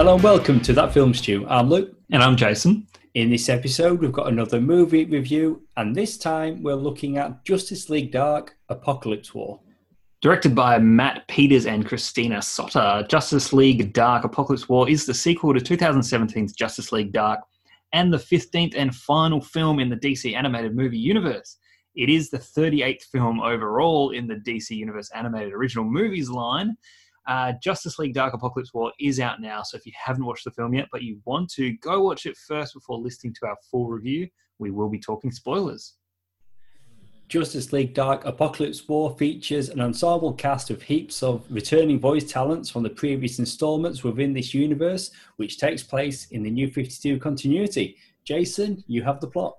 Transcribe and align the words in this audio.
Hello 0.00 0.14
and 0.14 0.24
welcome 0.24 0.62
to 0.62 0.72
That 0.72 0.94
Film 0.94 1.12
Stew. 1.12 1.46
I'm 1.46 1.68
Luke. 1.68 1.94
And 2.10 2.22
I'm 2.22 2.34
Jason. 2.34 2.86
In 3.12 3.28
this 3.28 3.50
episode, 3.50 4.00
we've 4.00 4.10
got 4.10 4.28
another 4.28 4.58
movie 4.58 5.04
review, 5.04 5.60
and 5.76 5.94
this 5.94 6.16
time 6.16 6.62
we're 6.62 6.74
looking 6.74 7.18
at 7.18 7.44
Justice 7.44 7.90
League 7.90 8.10
Dark 8.10 8.56
Apocalypse 8.70 9.34
War. 9.34 9.60
Directed 10.22 10.54
by 10.54 10.78
Matt 10.78 11.28
Peters 11.28 11.66
and 11.66 11.84
Christina 11.84 12.38
Sotta, 12.38 13.06
Justice 13.10 13.52
League 13.52 13.92
Dark 13.92 14.24
Apocalypse 14.24 14.70
War 14.70 14.88
is 14.88 15.04
the 15.04 15.12
sequel 15.12 15.52
to 15.52 15.60
2017's 15.60 16.54
Justice 16.54 16.92
League 16.92 17.12
Dark 17.12 17.40
and 17.92 18.10
the 18.10 18.16
15th 18.16 18.72
and 18.78 18.94
final 18.94 19.42
film 19.42 19.78
in 19.80 19.90
the 19.90 19.96
DC 19.96 20.34
animated 20.34 20.74
movie 20.74 20.96
universe. 20.96 21.58
It 21.94 22.08
is 22.08 22.30
the 22.30 22.38
38th 22.38 23.02
film 23.12 23.40
overall 23.40 24.12
in 24.12 24.26
the 24.26 24.36
DC 24.36 24.70
Universe 24.70 25.10
animated 25.14 25.52
original 25.52 25.84
movies 25.84 26.30
line. 26.30 26.78
Uh, 27.26 27.52
Justice 27.62 27.98
League 27.98 28.14
Dark 28.14 28.34
Apocalypse 28.34 28.72
War 28.74 28.92
is 28.98 29.20
out 29.20 29.40
now, 29.40 29.62
so 29.62 29.76
if 29.76 29.86
you 29.86 29.92
haven't 30.02 30.24
watched 30.24 30.44
the 30.44 30.50
film 30.50 30.74
yet, 30.74 30.88
but 30.90 31.02
you 31.02 31.20
want 31.24 31.50
to, 31.52 31.72
go 31.78 32.02
watch 32.02 32.26
it 32.26 32.36
first 32.36 32.74
before 32.74 32.98
listening 32.98 33.34
to 33.40 33.46
our 33.46 33.56
full 33.70 33.88
review. 33.88 34.28
We 34.58 34.70
will 34.70 34.88
be 34.88 34.98
talking 34.98 35.30
spoilers. 35.30 35.94
Justice 37.30 37.72
League 37.72 37.94
Dark 37.94 38.24
Apocalypse 38.24 38.88
War 38.88 39.16
features 39.16 39.68
an 39.68 39.80
ensemble 39.80 40.32
cast 40.32 40.68
of 40.68 40.82
heaps 40.82 41.22
of 41.22 41.44
returning 41.48 42.00
voice 42.00 42.24
talents 42.24 42.68
from 42.68 42.82
the 42.82 42.90
previous 42.90 43.38
installments 43.38 44.02
within 44.02 44.32
this 44.32 44.52
universe, 44.52 45.12
which 45.36 45.56
takes 45.56 45.80
place 45.80 46.26
in 46.32 46.42
the 46.42 46.50
New 46.50 46.68
52 46.68 47.20
continuity. 47.20 47.96
Jason, 48.24 48.82
you 48.88 49.04
have 49.04 49.20
the 49.20 49.28
plot. 49.28 49.56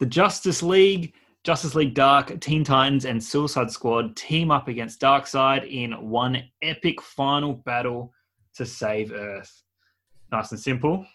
The 0.00 0.06
Justice 0.06 0.60
League 0.60 1.14
Justice 1.44 1.74
League 1.74 1.92
Dark, 1.92 2.40
Teen 2.40 2.64
Titans, 2.64 3.04
and 3.04 3.22
Suicide 3.22 3.70
Squad 3.70 4.16
team 4.16 4.50
up 4.50 4.66
against 4.66 5.00
Darkseid 5.00 5.70
in 5.70 5.92
one 6.08 6.42
epic 6.62 7.02
final 7.02 7.52
battle 7.52 8.14
to 8.54 8.64
save 8.64 9.12
Earth. 9.12 9.62
Nice 10.32 10.50
and 10.52 10.60
simple. 10.60 11.06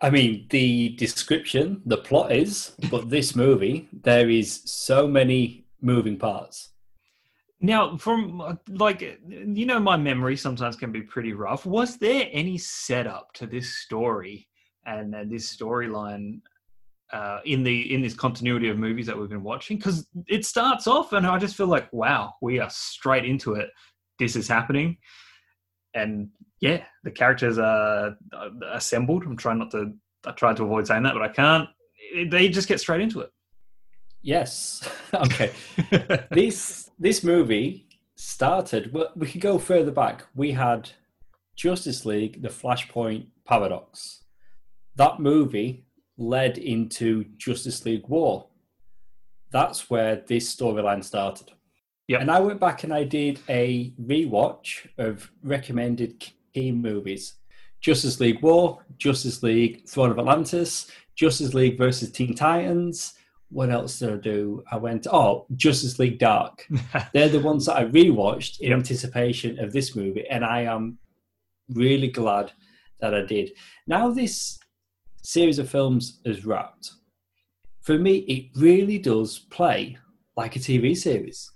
I 0.00 0.08
mean, 0.08 0.46
the 0.50 0.90
description, 0.90 1.82
the 1.84 1.96
plot 1.96 2.30
is, 2.30 2.72
but 2.90 3.10
this 3.10 3.34
movie, 3.44 3.88
there 3.92 4.30
is 4.30 4.62
so 4.64 5.08
many 5.08 5.64
moving 5.82 6.16
parts. 6.16 6.68
Now, 7.60 7.96
from 7.96 8.58
like, 8.68 9.20
you 9.28 9.66
know, 9.66 9.80
my 9.80 9.96
memory 9.96 10.36
sometimes 10.36 10.76
can 10.76 10.92
be 10.92 11.02
pretty 11.02 11.32
rough. 11.32 11.66
Was 11.66 11.98
there 11.98 12.28
any 12.30 12.56
setup 12.56 13.32
to 13.34 13.46
this 13.46 13.74
story 13.78 14.48
and, 14.86 15.14
and 15.14 15.30
this 15.30 15.54
storyline 15.54 16.40
uh, 17.12 17.40
in 17.44 17.62
the 17.62 17.92
in 17.92 18.02
this 18.02 18.14
continuity 18.14 18.68
of 18.68 18.78
movies 18.78 19.06
that 19.06 19.18
we've 19.18 19.28
been 19.28 19.42
watching 19.42 19.76
because 19.76 20.06
it 20.28 20.44
starts 20.44 20.86
off 20.86 21.12
and 21.12 21.26
I 21.26 21.38
just 21.38 21.56
feel 21.56 21.66
like 21.66 21.92
wow 21.92 22.34
we 22.40 22.60
are 22.60 22.70
straight 22.70 23.24
into 23.24 23.54
it. 23.54 23.70
This 24.18 24.36
is 24.36 24.48
happening. 24.48 24.96
And 25.94 26.28
yeah 26.60 26.84
the 27.02 27.10
characters 27.10 27.58
are, 27.58 28.16
assembled. 28.72 29.24
I'm 29.24 29.36
trying 29.36 29.58
not 29.58 29.70
to 29.72 29.92
I 30.26 30.32
tried 30.32 30.56
to 30.58 30.64
avoid 30.64 30.86
saying 30.86 31.02
that 31.02 31.14
but 31.14 31.22
I 31.22 31.28
can't. 31.28 31.68
They 32.28 32.48
just 32.48 32.68
get 32.68 32.80
straight 32.80 33.00
into 33.00 33.20
it. 33.20 33.30
Yes. 34.22 34.88
Okay. 35.12 35.50
This 36.30 36.88
this 37.00 37.24
movie 37.24 37.88
started 38.14 38.92
well, 38.92 39.10
we 39.16 39.26
could 39.26 39.40
go 39.40 39.58
further 39.58 39.90
back. 39.90 40.24
We 40.36 40.52
had 40.52 40.88
Justice 41.56 42.06
League 42.06 42.40
the 42.40 42.48
Flashpoint 42.48 43.26
Paradox. 43.44 44.22
That 44.94 45.18
movie 45.18 45.86
led 46.20 46.58
into 46.58 47.24
Justice 47.38 47.84
League 47.84 48.06
War. 48.06 48.46
That's 49.50 49.90
where 49.90 50.22
this 50.28 50.54
storyline 50.54 51.02
started. 51.02 51.50
Yeah. 52.06 52.20
And 52.20 52.30
I 52.30 52.40
went 52.40 52.60
back 52.60 52.84
and 52.84 52.92
I 52.92 53.04
did 53.04 53.40
a 53.48 53.92
rewatch 54.00 54.86
of 54.98 55.30
recommended 55.42 56.24
key 56.52 56.72
movies. 56.72 57.34
Justice 57.80 58.20
League 58.20 58.42
War, 58.42 58.84
Justice 58.98 59.42
League 59.42 59.88
Throne 59.88 60.10
of 60.10 60.18
Atlantis, 60.18 60.90
Justice 61.16 61.54
League 61.54 61.78
versus 61.78 62.12
Teen 62.12 62.34
Titans. 62.34 63.14
What 63.48 63.70
else 63.70 63.98
did 63.98 64.12
I 64.12 64.16
do? 64.16 64.62
I 64.70 64.76
went, 64.76 65.06
oh, 65.10 65.46
Justice 65.56 65.98
League 65.98 66.18
Dark. 66.18 66.66
They're 67.14 67.30
the 67.30 67.40
ones 67.40 67.66
that 67.66 67.78
I 67.78 67.84
rewatched 67.86 68.60
in 68.60 68.72
anticipation 68.72 69.58
of 69.58 69.72
this 69.72 69.96
movie, 69.96 70.26
and 70.28 70.44
I 70.44 70.62
am 70.62 70.98
really 71.70 72.08
glad 72.08 72.52
that 73.00 73.14
I 73.14 73.22
did. 73.22 73.50
Now, 73.88 74.10
this 74.10 74.59
series 75.30 75.60
of 75.60 75.70
films 75.70 76.20
is 76.24 76.44
wrapped, 76.44 76.90
for 77.82 77.98
me, 77.98 78.18
it 78.18 78.46
really 78.56 78.98
does 78.98 79.38
play 79.50 79.96
like 80.36 80.56
a 80.56 80.58
TV 80.58 80.96
series. 80.96 81.52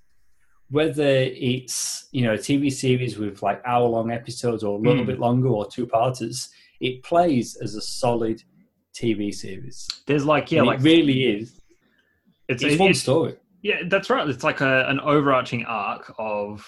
Whether 0.71 1.07
it's 1.07 2.09
you 2.13 2.23
know 2.25 2.35
a 2.35 2.39
TV 2.39 2.73
series 2.73 3.19
with 3.19 3.43
like 3.43 3.61
hour 3.67 3.87
long 3.87 4.11
episodes 4.11 4.65
or 4.65 4.79
a 4.79 4.81
little 4.81 5.05
mm. 5.05 5.07
bit 5.07 5.19
longer 5.19 5.49
or 5.49 5.67
two 5.67 5.87
parters, 5.87 6.49
it 6.81 7.03
plays 7.03 7.57
as 7.63 7.75
a 7.75 7.81
solid 7.81 8.43
TV 8.97 9.35
series. 9.35 9.87
There's 10.07 10.25
like 10.25 10.51
yeah, 10.51 10.61
and 10.61 10.69
like 10.69 10.81
it 10.81 10.85
really 10.85 11.25
is. 11.25 11.61
It's, 12.49 12.63
it's, 12.63 12.79
one 12.79 12.95
story. 12.95 13.37
Yeah, 13.63 13.83
that's 13.89 14.09
right. 14.11 14.29
It's 14.29 14.45
like 14.45 14.61
a, 14.61 14.87
an 14.89 15.01
overarching 15.01 15.65
arc 15.67 16.15
of 16.19 16.65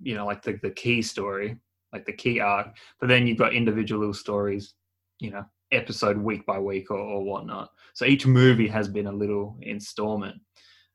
you 0.00 0.14
know 0.14 0.26
like 0.26 0.42
the 0.42 0.58
the 0.62 0.70
key 0.70 1.02
story, 1.02 1.56
like 1.92 2.04
the 2.04 2.12
key 2.12 2.40
arc, 2.40 2.76
but 3.00 3.08
then 3.08 3.26
you've 3.26 3.38
got 3.38 3.54
individual 3.54 4.00
little 4.00 4.14
stories, 4.14 4.74
you 5.18 5.30
know, 5.30 5.44
episode 5.72 6.16
week 6.16 6.46
by 6.46 6.58
week 6.58 6.90
or, 6.90 6.98
or 6.98 7.22
whatnot. 7.22 7.70
So 7.94 8.04
each 8.04 8.26
movie 8.26 8.68
has 8.68 8.88
been 8.88 9.06
a 9.06 9.12
little 9.12 9.58
installment. 9.62 10.40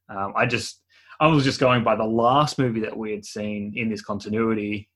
Um, 0.10 0.34
I 0.36 0.46
just 0.46 0.82
I 1.20 1.28
was 1.28 1.44
just 1.44 1.60
going 1.60 1.84
by 1.84 1.96
the 1.96 2.04
last 2.04 2.60
movie 2.60 2.82
that 2.82 2.98
we 2.98 3.12
had 3.12 3.26
seen 3.26 3.74
in 3.76 3.90
this 3.90 4.02
continuity, 4.02 4.90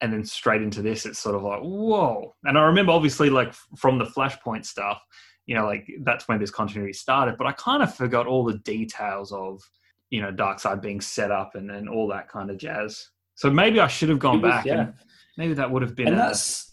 and 0.00 0.12
then 0.12 0.24
straight 0.24 0.62
into 0.62 0.82
this. 0.82 1.06
It's 1.06 1.18
sort 1.18 1.34
of 1.34 1.42
like 1.42 1.60
whoa. 1.60 2.34
And 2.44 2.58
I 2.58 2.62
remember 2.62 2.92
obviously 2.92 3.30
like 3.30 3.52
from 3.76 3.98
the 3.98 4.04
Flashpoint 4.04 4.64
stuff, 4.64 5.02
you 5.46 5.54
know, 5.54 5.66
like 5.66 5.86
that's 6.02 6.28
when 6.28 6.38
this 6.38 6.50
continuity 6.50 6.92
started. 6.92 7.36
But 7.38 7.46
I 7.46 7.52
kind 7.52 7.82
of 7.82 7.94
forgot 7.94 8.26
all 8.26 8.44
the 8.44 8.58
details 8.58 9.32
of 9.32 9.62
you 10.10 10.22
know 10.22 10.32
Darkseid 10.32 10.80
being 10.80 11.00
set 11.00 11.30
up 11.30 11.54
and 11.54 11.70
and 11.70 11.88
all 11.88 12.08
that 12.08 12.28
kind 12.28 12.50
of 12.50 12.58
jazz. 12.58 13.10
So 13.34 13.50
maybe 13.50 13.80
I 13.80 13.88
should 13.88 14.08
have 14.08 14.18
gone 14.18 14.40
was, 14.40 14.50
back 14.50 14.64
yeah. 14.64 14.80
and 14.80 14.94
maybe 15.36 15.54
that 15.54 15.70
would 15.70 15.82
have 15.82 15.94
been. 15.94 16.08
And 16.08 16.16
a, 16.16 16.18
that's 16.18 16.65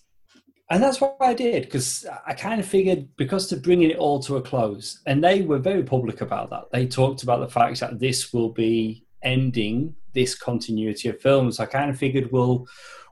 and 0.73 0.81
that's 0.81 1.00
what 1.00 1.17
I 1.22 1.35
did 1.35 1.66
because 1.66 2.03
I 2.25 2.34
kind 2.34 2.59
of 2.59 2.66
figured 2.67 3.16
because 3.16 3.47
they're 3.47 3.59
bringing 3.59 3.91
it 3.91 3.97
all 3.97 4.19
to 4.23 4.38
a 4.38 4.41
close, 4.41 5.01
and 5.06 5.23
they 5.23 5.44
were 5.44 5.59
very 5.59 5.84
public 5.84 6.22
about 6.22 6.50
that. 6.50 6.72
They 6.72 6.88
talked 6.88 7.22
about 7.22 7.41
the 7.41 7.47
fact 7.47 7.79
that 7.81 8.00
this 8.00 8.34
will 8.34 8.50
be 8.50 9.06
ending 9.22 9.95
this 10.16 10.34
continuity 10.34 11.09
of 11.09 11.22
films. 11.22 11.59
I 11.59 11.67
kind 11.67 11.91
of 11.91 12.00
figured, 12.00 12.31
well, 12.31 12.66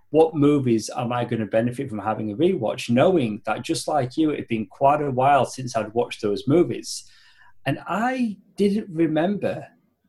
what 0.09 0.33
movies 0.33 0.89
am 0.97 1.13
I 1.13 1.23
going 1.23 1.39
to 1.39 1.45
benefit 1.45 1.87
from 1.87 1.99
having 1.99 2.31
a 2.31 2.35
rewatch, 2.35 2.89
knowing 2.89 3.43
that 3.45 3.61
just 3.61 3.87
like 3.87 4.17
you, 4.17 4.31
it 4.31 4.39
had 4.39 4.47
been 4.47 4.65
quite 4.65 5.03
a 5.03 5.11
while 5.11 5.45
since 5.45 5.75
I'd 5.75 5.93
watched 5.93 6.23
those 6.23 6.47
movies. 6.47 7.03
And 7.67 7.77
I 7.85 8.37
didn't 8.55 8.89
remember 8.89 9.67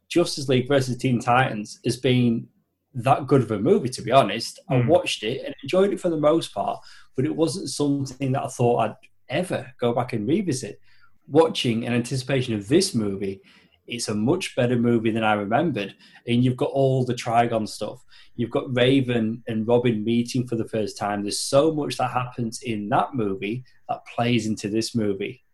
Justice 0.08 0.48
League 0.48 0.68
versus 0.68 0.96
Teen 0.96 1.20
Titans 1.20 1.80
as 1.84 1.98
being 1.98 2.48
that 2.94 3.26
good 3.26 3.42
of 3.42 3.50
a 3.50 3.58
movie, 3.58 3.88
to 3.90 4.02
be 4.02 4.12
honest. 4.12 4.60
Mm. 4.70 4.76
I 4.76 4.82
hmm. 4.82 4.88
watched 4.88 5.22
it 5.22 5.44
and 5.44 5.54
enjoyed 5.62 5.92
it 5.92 6.00
for 6.00 6.10
the 6.10 6.16
most 6.16 6.52
part, 6.52 6.80
but 7.16 7.24
it 7.24 7.34
wasn't 7.34 7.70
something 7.70 8.32
that 8.32 8.44
I 8.44 8.48
thought 8.48 8.78
I'd 8.78 8.96
ever 9.28 9.72
go 9.80 9.92
back 9.92 10.12
and 10.12 10.28
revisit. 10.28 10.80
Watching 11.28 11.84
in 11.84 11.92
anticipation 11.92 12.54
of 12.54 12.68
this 12.68 12.94
movie, 12.94 13.40
it's 13.86 14.08
a 14.08 14.14
much 14.14 14.54
better 14.54 14.76
movie 14.76 15.10
than 15.10 15.24
I 15.24 15.34
remembered. 15.34 15.94
And 16.26 16.44
you've 16.44 16.56
got 16.56 16.70
all 16.70 17.04
the 17.04 17.14
Trigon 17.14 17.68
stuff. 17.68 18.04
You've 18.36 18.50
got 18.50 18.74
Raven 18.74 19.42
and 19.46 19.66
Robin 19.66 20.04
meeting 20.04 20.46
for 20.46 20.56
the 20.56 20.68
first 20.68 20.98
time. 20.98 21.22
There's 21.22 21.38
so 21.38 21.72
much 21.72 21.96
that 21.96 22.10
happens 22.10 22.62
in 22.62 22.88
that 22.90 23.14
movie 23.14 23.64
that 23.88 24.06
plays 24.06 24.46
into 24.46 24.68
this 24.68 24.94
movie. 24.94 25.44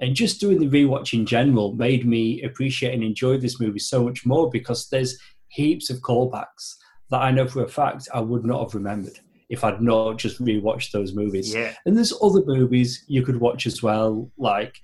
And 0.00 0.16
just 0.16 0.40
doing 0.40 0.58
the 0.58 0.68
rewatch 0.68 1.16
in 1.16 1.24
general 1.24 1.72
made 1.74 2.06
me 2.06 2.42
appreciate 2.42 2.94
and 2.94 3.04
enjoy 3.04 3.38
this 3.38 3.60
movie 3.60 3.78
so 3.78 4.04
much 4.04 4.26
more 4.26 4.50
because 4.50 4.88
there's 4.88 5.16
heaps 5.48 5.88
of 5.88 6.00
callbacks 6.00 6.74
that 7.10 7.22
I 7.22 7.30
know 7.30 7.46
for 7.46 7.62
a 7.62 7.68
fact 7.68 8.08
I 8.12 8.20
would 8.20 8.44
not 8.44 8.62
have 8.62 8.74
remembered 8.74 9.18
if 9.48 9.64
I'd 9.64 9.80
not 9.80 10.18
just 10.18 10.42
rewatched 10.42 10.90
those 10.90 11.14
movies. 11.14 11.54
Yeah. 11.54 11.74
And 11.84 11.96
there's 11.96 12.14
other 12.22 12.42
movies 12.44 13.04
you 13.06 13.22
could 13.22 13.40
watch 13.40 13.66
as 13.66 13.82
well, 13.82 14.30
like 14.38 14.80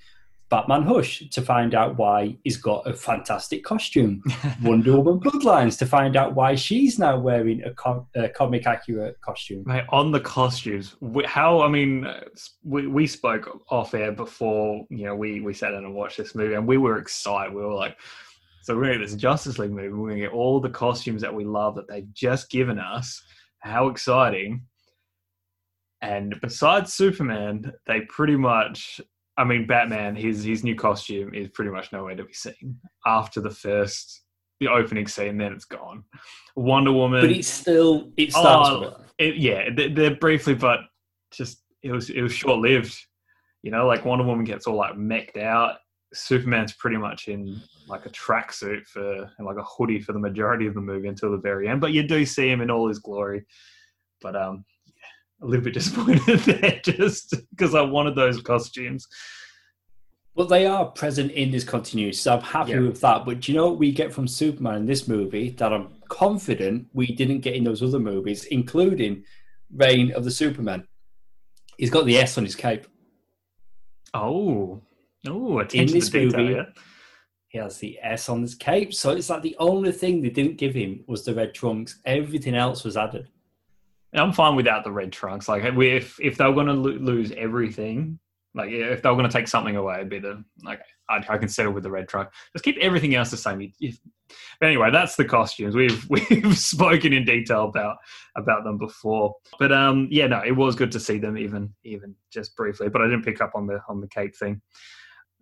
Batman 0.50 0.82
Hush 0.82 1.22
to 1.30 1.42
find 1.42 1.74
out 1.74 1.96
why 1.96 2.36
he's 2.44 2.56
got 2.56 2.86
a 2.86 2.92
fantastic 2.92 3.64
costume. 3.64 4.22
Wonder 4.62 5.00
Woman 5.00 5.20
Bloodlines 5.20 5.78
to 5.78 5.86
find 5.86 6.16
out 6.16 6.34
why 6.34 6.56
she's 6.56 6.98
now 6.98 7.18
wearing 7.18 7.62
a, 7.62 7.72
com- 7.72 8.06
a 8.16 8.28
comic 8.28 8.66
accurate 8.66 9.20
costume. 9.20 9.62
Right, 9.64 9.84
on 9.90 10.10
the 10.10 10.20
costumes, 10.20 10.96
how, 11.24 11.62
I 11.62 11.68
mean, 11.68 12.06
we, 12.64 12.88
we 12.88 13.06
spoke 13.06 13.62
off 13.70 13.94
air 13.94 14.12
before, 14.12 14.84
you 14.90 15.04
know, 15.04 15.14
we, 15.14 15.40
we 15.40 15.54
sat 15.54 15.70
down 15.70 15.84
and 15.84 15.94
watched 15.94 16.18
this 16.18 16.34
movie 16.34 16.54
and 16.54 16.66
we 16.66 16.78
were 16.78 16.98
excited. 16.98 17.54
We 17.54 17.62
were 17.62 17.74
like, 17.74 17.96
so 18.62 18.80
to 18.80 18.98
this 18.98 19.14
Justice 19.14 19.58
League 19.58 19.70
movie. 19.70 19.88
We're 19.88 20.08
going 20.08 20.20
to 20.20 20.26
get 20.26 20.32
all 20.32 20.60
the 20.60 20.70
costumes 20.70 21.22
that 21.22 21.34
we 21.34 21.44
love 21.44 21.74
that 21.76 21.88
they've 21.88 22.12
just 22.12 22.50
given 22.50 22.78
us. 22.78 23.22
How 23.60 23.88
exciting! 23.88 24.62
And 26.02 26.34
besides 26.40 26.94
Superman, 26.94 27.72
they 27.86 28.02
pretty 28.02 28.36
much, 28.36 29.00
I 29.36 29.44
mean, 29.44 29.66
Batman, 29.66 30.16
his 30.16 30.42
his 30.44 30.64
new 30.64 30.74
costume 30.74 31.34
is 31.34 31.48
pretty 31.48 31.70
much 31.70 31.92
nowhere 31.92 32.16
to 32.16 32.24
be 32.24 32.32
seen 32.32 32.78
after 33.06 33.40
the 33.40 33.50
first 33.50 34.22
the 34.60 34.68
opening 34.68 35.06
scene. 35.06 35.36
Then 35.36 35.52
it's 35.52 35.64
gone. 35.66 36.04
Wonder 36.56 36.92
Woman, 36.92 37.20
but 37.20 37.30
it's 37.30 37.48
still 37.48 38.12
it 38.16 38.32
oh, 38.34 38.40
starts. 38.40 38.70
Oh, 38.70 39.04
it, 39.18 39.36
yeah, 39.36 39.68
they're, 39.74 39.94
they're 39.94 40.16
briefly, 40.16 40.54
but 40.54 40.80
just 41.32 41.62
it 41.82 41.92
was 41.92 42.10
it 42.10 42.22
was 42.22 42.32
short 42.32 42.60
lived. 42.60 42.96
You 43.62 43.70
know, 43.70 43.86
like 43.86 44.06
Wonder 44.06 44.24
Woman 44.24 44.44
gets 44.44 44.66
all 44.66 44.76
like 44.76 44.94
mecked 44.94 45.36
out. 45.36 45.76
Superman's 46.12 46.72
pretty 46.72 46.96
much 46.96 47.28
in 47.28 47.60
like 47.86 48.04
a 48.06 48.10
tracksuit 48.10 48.86
for 48.86 49.30
and 49.38 49.46
like 49.46 49.56
a 49.58 49.62
hoodie 49.64 50.00
for 50.00 50.12
the 50.12 50.18
majority 50.18 50.66
of 50.66 50.74
the 50.74 50.80
movie 50.80 51.08
until 51.08 51.30
the 51.30 51.36
very 51.38 51.68
end. 51.68 51.80
But 51.80 51.92
you 51.92 52.02
do 52.02 52.24
see 52.26 52.48
him 52.48 52.60
in 52.60 52.70
all 52.70 52.88
his 52.88 52.98
glory. 52.98 53.44
But 54.20 54.34
um, 54.36 54.64
yeah, 54.86 54.92
a 55.42 55.46
little 55.46 55.64
bit 55.64 55.74
disappointed 55.74 56.38
there 56.40 56.80
just 56.84 57.34
because 57.50 57.74
I 57.74 57.82
wanted 57.82 58.14
those 58.16 58.40
costumes. 58.42 59.06
But 60.36 60.48
they 60.48 60.64
are 60.66 60.86
present 60.86 61.32
in 61.32 61.50
this 61.50 61.64
continuity, 61.64 62.12
so 62.12 62.36
I'm 62.36 62.42
happy 62.42 62.70
Yeah. 62.72 62.80
with 62.80 63.00
that. 63.00 63.24
But 63.24 63.40
do 63.40 63.52
you 63.52 63.58
know 63.58 63.68
what 63.68 63.78
we 63.78 63.90
get 63.92 64.12
from 64.12 64.28
Superman 64.28 64.76
in 64.76 64.86
this 64.86 65.08
movie 65.08 65.50
that 65.50 65.72
I'm 65.72 65.88
confident 66.08 66.86
we 66.92 67.08
didn't 67.08 67.40
get 67.40 67.54
in 67.56 67.64
those 67.64 67.82
other 67.82 67.98
movies, 67.98 68.44
including 68.44 69.24
Reign 69.74 70.12
of 70.12 70.24
the 70.24 70.30
Superman? 70.30 70.86
He's 71.78 71.90
got 71.90 72.04
the 72.06 72.16
S 72.16 72.38
on 72.38 72.44
his 72.44 72.54
cape. 72.54 72.86
Oh, 74.14 74.82
oh, 75.28 75.58
attention 75.60 75.98
this 75.98 76.08
detail. 76.10 76.40
movie- 76.40 76.54
yeah? 76.54 76.64
He 77.48 77.58
has 77.58 77.78
the 77.78 77.98
S 78.00 78.28
on 78.28 78.42
his 78.42 78.54
cape. 78.54 78.94
So 78.94 79.10
it's 79.10 79.28
like 79.28 79.42
the 79.42 79.56
only 79.58 79.90
thing 79.90 80.22
they 80.22 80.30
didn't 80.30 80.56
give 80.56 80.72
him 80.72 81.02
was 81.08 81.24
the 81.24 81.34
red 81.34 81.52
trunks. 81.52 81.98
Everything 82.04 82.54
else 82.54 82.84
was 82.84 82.96
added. 82.96 83.26
I'm 84.14 84.32
fine 84.32 84.54
without 84.54 84.84
the 84.84 84.92
red 84.92 85.12
trunks. 85.12 85.48
Like 85.48 85.64
if 85.64 86.18
if 86.20 86.36
they 86.36 86.44
were 86.44 86.54
going 86.54 86.68
to 86.68 86.72
lo- 86.74 86.92
lose 87.00 87.32
everything, 87.32 88.20
like 88.54 88.70
if 88.70 89.02
they 89.02 89.08
were 89.08 89.16
going 89.16 89.28
to 89.28 89.32
take 89.36 89.48
something 89.48 89.74
away, 89.74 89.96
it'd 89.96 90.08
be 90.08 90.20
the 90.20 90.44
like 90.62 90.80
I, 91.08 91.24
I 91.28 91.38
can 91.38 91.48
settle 91.48 91.72
with 91.72 91.82
the 91.82 91.90
red 91.90 92.08
trunk. 92.08 92.28
Just 92.52 92.64
keep 92.64 92.76
everything 92.80 93.16
else 93.16 93.30
the 93.32 93.36
same. 93.36 93.60
You- 93.60 93.70
If, 93.80 93.98
but 94.60 94.66
anyway, 94.68 94.92
that's 94.92 95.16
the 95.16 95.24
costumes. 95.24 95.74
We've 95.74 96.08
we've 96.30 96.56
spoken 96.56 97.12
in 97.12 97.24
detail 97.24 97.64
about 97.64 97.96
about 98.36 98.62
them 98.62 98.78
before. 98.78 99.34
But 99.58 99.72
um, 99.72 100.06
yeah, 100.12 100.28
no, 100.28 100.40
it 100.44 100.52
was 100.52 100.76
good 100.76 100.92
to 100.92 101.00
see 101.00 101.18
them 101.18 101.36
even 101.36 101.74
even 101.82 102.14
just 102.32 102.54
briefly. 102.56 102.88
But 102.88 103.02
I 103.02 103.06
didn't 103.06 103.24
pick 103.24 103.40
up 103.40 103.52
on 103.56 103.66
the 103.66 103.80
on 103.88 104.00
the 104.00 104.08
cape 104.08 104.36
thing. 104.36 104.60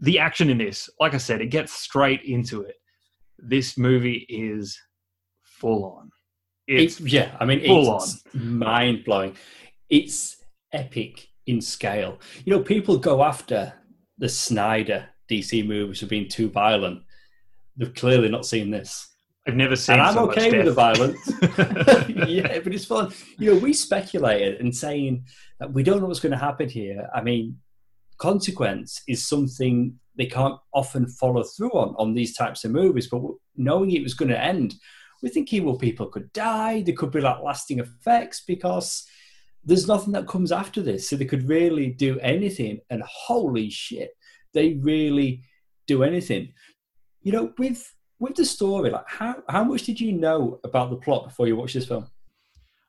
The 0.00 0.18
action 0.18 0.48
in 0.50 0.58
this, 0.58 0.88
like 1.00 1.14
I 1.14 1.18
said, 1.18 1.40
it 1.40 1.46
gets 1.46 1.72
straight 1.72 2.22
into 2.22 2.62
it. 2.62 2.76
This 3.38 3.76
movie 3.76 4.26
is 4.28 4.78
full 5.42 5.84
on. 5.84 6.10
It's 6.66 7.00
It's, 7.00 7.12
yeah, 7.12 7.36
I 7.40 7.44
mean, 7.44 7.64
full 7.64 7.96
it's 7.96 8.22
mind 8.34 9.04
blowing. 9.04 9.36
It's 9.88 10.36
epic 10.72 11.28
in 11.46 11.60
scale. 11.60 12.18
You 12.44 12.56
know, 12.56 12.62
people 12.62 12.98
go 12.98 13.24
after 13.24 13.72
the 14.18 14.28
Snyder 14.28 15.08
DC 15.30 15.66
movies 15.66 16.00
for 16.00 16.06
being 16.06 16.28
too 16.28 16.50
violent. 16.50 17.02
They've 17.76 17.94
clearly 17.94 18.28
not 18.28 18.46
seen 18.46 18.70
this. 18.70 19.08
I've 19.46 19.56
never 19.56 19.76
seen. 19.76 19.94
and 19.94 20.02
I'm 20.02 20.14
so 20.14 20.30
okay 20.30 20.50
with 20.50 20.66
the 20.66 20.72
violence. 20.72 21.18
yeah, 22.28 22.58
but 22.60 22.74
it's 22.74 22.84
fun. 22.84 23.12
You 23.38 23.54
know, 23.54 23.60
we 23.60 23.72
speculated 23.72 24.60
and 24.60 24.76
saying 24.76 25.24
that 25.58 25.72
we 25.72 25.82
don't 25.82 26.00
know 26.00 26.06
what's 26.06 26.20
going 26.20 26.32
to 26.32 26.38
happen 26.38 26.68
here. 26.68 27.08
I 27.14 27.22
mean, 27.22 27.56
consequence 28.18 29.02
is 29.08 29.26
something 29.26 29.98
they 30.16 30.26
can't 30.26 30.58
often 30.74 31.08
follow 31.08 31.42
through 31.44 31.70
on 31.72 31.94
on 31.96 32.14
these 32.14 32.34
types 32.34 32.64
of 32.64 32.72
movies. 32.72 33.08
But 33.08 33.22
knowing 33.56 33.92
it 33.92 34.02
was 34.02 34.14
going 34.14 34.30
to 34.30 34.40
end, 34.40 34.74
we're 35.22 35.30
thinking, 35.30 35.64
well, 35.64 35.78
people 35.78 36.06
could 36.06 36.32
die. 36.32 36.82
There 36.82 36.94
could 36.94 37.12
be 37.12 37.20
like 37.20 37.42
lasting 37.42 37.78
effects 37.78 38.42
because 38.46 39.06
there's 39.64 39.88
nothing 39.88 40.12
that 40.12 40.28
comes 40.28 40.52
after 40.52 40.82
this. 40.82 41.08
So 41.08 41.16
they 41.16 41.24
could 41.24 41.48
really 41.48 41.88
do 41.88 42.18
anything. 42.20 42.80
And 42.90 43.02
holy 43.02 43.70
shit, 43.70 44.10
they 44.54 44.74
really 44.74 45.44
do 45.86 46.02
anything. 46.02 46.52
You 47.22 47.32
know, 47.32 47.52
with 47.58 47.94
with 48.20 48.34
the 48.34 48.44
story, 48.44 48.90
like 48.90 49.08
how 49.08 49.42
how 49.48 49.64
much 49.64 49.84
did 49.84 50.00
you 50.00 50.12
know 50.12 50.60
about 50.64 50.90
the 50.90 50.96
plot 50.96 51.28
before 51.28 51.46
you 51.46 51.56
watched 51.56 51.74
this 51.74 51.86
film? 51.86 52.06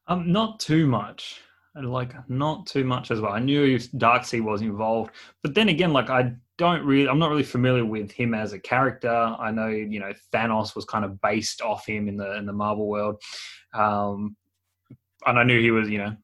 Um, 0.07 0.31
not 0.31 0.59
too 0.59 0.87
much. 0.87 1.41
Like 1.75 2.13
not 2.29 2.65
too 2.65 2.83
much 2.83 3.11
as 3.11 3.21
well. 3.21 3.31
I 3.31 3.39
knew 3.39 3.77
Darkseid 3.77 4.41
was 4.41 4.61
involved, 4.61 5.11
but 5.43 5.53
then 5.53 5.69
again, 5.69 5.93
like 5.93 6.09
I 6.09 6.33
don't 6.57 6.83
really, 6.83 7.07
I'm 7.07 7.19
not 7.19 7.29
really 7.29 7.43
familiar 7.43 7.85
with 7.85 8.11
him 8.11 8.33
as 8.33 8.53
a 8.53 8.59
character. 8.59 9.09
I 9.09 9.51
know 9.51 9.67
you 9.67 9.99
know 9.99 10.11
Thanos 10.33 10.75
was 10.75 10.85
kind 10.85 11.05
of 11.05 11.21
based 11.21 11.61
off 11.61 11.85
him 11.85 12.07
in 12.07 12.17
the 12.17 12.37
in 12.37 12.45
the 12.45 12.53
Marvel 12.53 12.87
world, 12.87 13.21
um, 13.73 14.35
and 15.25 15.39
I 15.39 15.43
knew 15.43 15.61
he 15.61 15.71
was 15.71 15.89
you 15.89 15.99
know, 15.99 16.15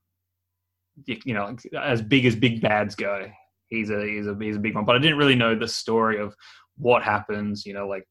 you 1.06 1.34
know, 1.34 1.56
as 1.80 2.02
big 2.02 2.26
as 2.26 2.36
big 2.36 2.60
bads 2.60 2.96
go. 2.96 3.30
He's 3.68 3.92
a 3.92 4.06
he's 4.06 4.28
a 4.28 4.36
he's 4.40 4.58
a 4.58 4.60
big 4.60 4.76
one, 4.76 4.84
but 4.84 4.96
I 4.96 5.00
didn't 5.00 5.18
really 5.18 5.36
know 5.36 5.56
the 5.56 5.68
story 5.68 6.20
of 6.20 6.36
what 6.78 7.04
happens. 7.04 7.66
You 7.66 7.76
know, 7.76 7.88
like 7.88 8.08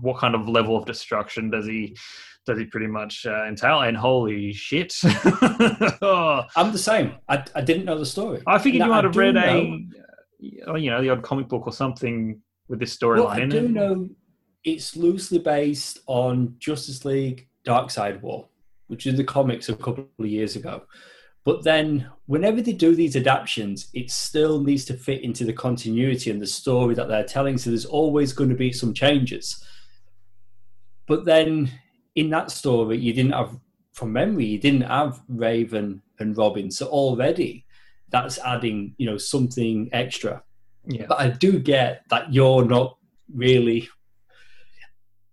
what 0.00 0.18
kind 0.18 0.34
of 0.34 0.48
level 0.48 0.76
of 0.76 0.84
destruction 0.84 1.50
does 1.50 1.66
he 1.66 1.96
does 2.46 2.58
he 2.58 2.64
pretty 2.64 2.86
much 2.86 3.26
uh, 3.26 3.44
entail? 3.46 3.80
And 3.80 3.96
holy 3.96 4.52
shit! 4.52 4.94
oh, 5.04 6.42
I'm 6.56 6.72
the 6.72 6.78
same. 6.78 7.14
I, 7.28 7.44
I 7.54 7.60
didn't 7.60 7.84
know 7.84 7.98
the 7.98 8.06
story. 8.06 8.42
I 8.46 8.58
figured 8.58 8.84
you 8.84 8.90
might 8.90 9.04
have 9.04 9.16
read 9.16 9.34
know- 9.34 9.42
a, 9.42 10.70
uh, 10.70 10.74
you 10.76 10.90
know, 10.90 11.02
the 11.02 11.10
odd 11.10 11.22
comic 11.22 11.48
book 11.48 11.66
or 11.66 11.72
something 11.72 12.40
with 12.68 12.78
this 12.80 12.96
Well, 13.00 13.26
storyline 13.26 13.42
I 13.42 13.46
do 13.46 13.58
it. 13.64 13.70
know 13.70 14.08
it's 14.64 14.96
loosely 14.96 15.38
based 15.38 16.00
on 16.06 16.54
Justice 16.58 17.04
League 17.04 17.48
Darkseid 17.66 18.20
War, 18.22 18.48
which 18.88 19.06
is 19.06 19.16
the 19.16 19.24
comics 19.24 19.68
a 19.68 19.76
couple 19.76 20.08
of 20.18 20.26
years 20.26 20.56
ago. 20.56 20.82
But 21.44 21.62
then, 21.62 22.10
whenever 22.26 22.60
they 22.60 22.72
do 22.72 22.96
these 22.96 23.14
adaptations, 23.14 23.88
it 23.94 24.10
still 24.10 24.60
needs 24.60 24.84
to 24.86 24.94
fit 24.94 25.22
into 25.22 25.44
the 25.44 25.52
continuity 25.52 26.30
and 26.30 26.42
the 26.42 26.46
story 26.46 26.94
that 26.96 27.06
they're 27.06 27.22
telling. 27.22 27.56
So 27.56 27.70
there's 27.70 27.84
always 27.84 28.32
going 28.32 28.50
to 28.50 28.56
be 28.56 28.72
some 28.72 28.92
changes. 28.92 29.64
But 31.06 31.24
then, 31.24 31.70
in 32.16 32.30
that 32.30 32.50
story, 32.50 32.98
you 32.98 33.12
didn't 33.12 33.32
have, 33.32 33.56
from 33.92 34.12
memory, 34.12 34.46
you 34.46 34.58
didn't 34.58 34.82
have 34.82 35.22
Raven 35.28 36.02
and 36.18 36.36
Robin. 36.36 36.70
So 36.70 36.86
already, 36.86 37.66
that's 38.08 38.38
adding, 38.38 38.94
you 38.98 39.06
know, 39.06 39.18
something 39.18 39.88
extra 39.92 40.42
Yeah, 40.86 41.06
but 41.08 41.20
I 41.20 41.30
do 41.30 41.58
get 41.58 42.04
that 42.08 42.32
you're 42.32 42.64
not 42.64 42.96
really. 43.32 43.88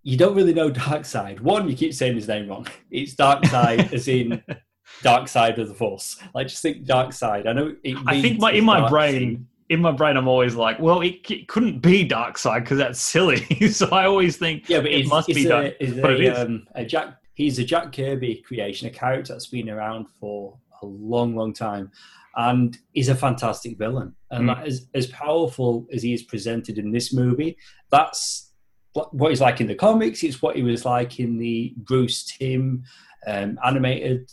You 0.02 0.18
don't 0.18 0.36
really 0.36 0.52
know 0.52 0.70
Darkseid. 0.70 1.40
One, 1.40 1.68
you 1.68 1.74
keep 1.74 1.94
saying 1.94 2.14
his 2.14 2.28
name 2.28 2.48
wrong. 2.48 2.66
It's 2.90 3.14
Darkseid, 3.14 3.90
as 3.92 4.06
in 4.06 4.42
Dark 5.02 5.28
Side 5.28 5.58
of 5.58 5.68
the 5.68 5.74
Force. 5.74 6.20
Like, 6.34 6.48
just 6.48 6.60
think 6.60 6.84
Dark 6.84 7.14
Side. 7.14 7.46
I 7.46 7.54
know. 7.54 7.74
It 7.82 7.96
I 8.06 8.20
think 8.20 8.38
my 8.38 8.52
in 8.52 8.64
my 8.64 8.86
brain, 8.88 9.46
in 9.68 9.80
my 9.80 9.92
brain, 9.92 10.16
I'm 10.16 10.28
always 10.28 10.54
like, 10.54 10.78
well, 10.78 11.00
it, 11.00 11.26
c- 11.26 11.44
couldn't 11.46 11.80
be 11.80 12.04
Dark 12.04 12.36
Side 12.38 12.64
because 12.64 12.78
that's 12.78 13.00
silly. 13.00 13.36
so 13.70 13.88
I 13.90 14.04
always 14.06 14.36
think, 14.36 14.68
Yeah, 14.68 14.80
but 14.80 14.90
it 14.90 15.06
must 15.08 15.28
be 15.28 15.46
a, 15.46 15.48
Dark. 15.48 15.74
it's 15.80 15.92
but 16.00 16.10
a, 16.10 16.14
it 16.14 16.20
is. 16.22 16.38
Um, 16.38 16.66
a 16.74 16.84
Jack. 16.84 17.16
He's 17.34 17.58
a 17.58 17.64
Jack 17.64 17.92
Kirby 17.92 18.44
creation, 18.46 18.86
a 18.86 18.90
character 18.90 19.32
that's 19.32 19.46
been 19.48 19.68
around 19.68 20.06
for 20.20 20.56
a 20.82 20.86
long, 20.86 21.34
long 21.34 21.52
time, 21.52 21.90
and 22.36 22.76
is 22.94 23.08
a 23.08 23.14
fantastic 23.14 23.76
villain. 23.78 24.14
And 24.30 24.48
Mm. 24.48 24.54
that 24.56 24.66
is 24.68 24.86
as 24.94 25.06
powerful 25.08 25.86
as 25.92 26.02
he 26.02 26.12
is 26.12 26.22
presented 26.22 26.78
in 26.78 26.92
this 26.92 27.12
movie. 27.12 27.56
That's 27.90 28.52
what 28.92 29.12
what 29.14 29.30
he's 29.30 29.40
like 29.40 29.60
in 29.60 29.66
the 29.66 29.74
comics. 29.74 30.22
It's 30.22 30.40
what 30.42 30.56
he 30.56 30.62
was 30.62 30.84
like 30.84 31.18
in 31.18 31.38
the 31.38 31.72
Bruce 31.76 32.24
Timm 32.24 32.84
um, 33.26 33.58
animated 33.64 34.30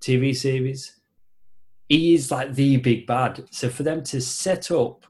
TV 0.00 0.34
series. 0.34 0.99
He 1.90 2.14
is 2.14 2.30
like 2.30 2.54
the 2.54 2.76
big 2.76 3.04
bad. 3.06 3.44
So 3.50 3.68
for 3.68 3.82
them 3.82 4.04
to 4.04 4.20
set 4.20 4.70
up 4.70 5.04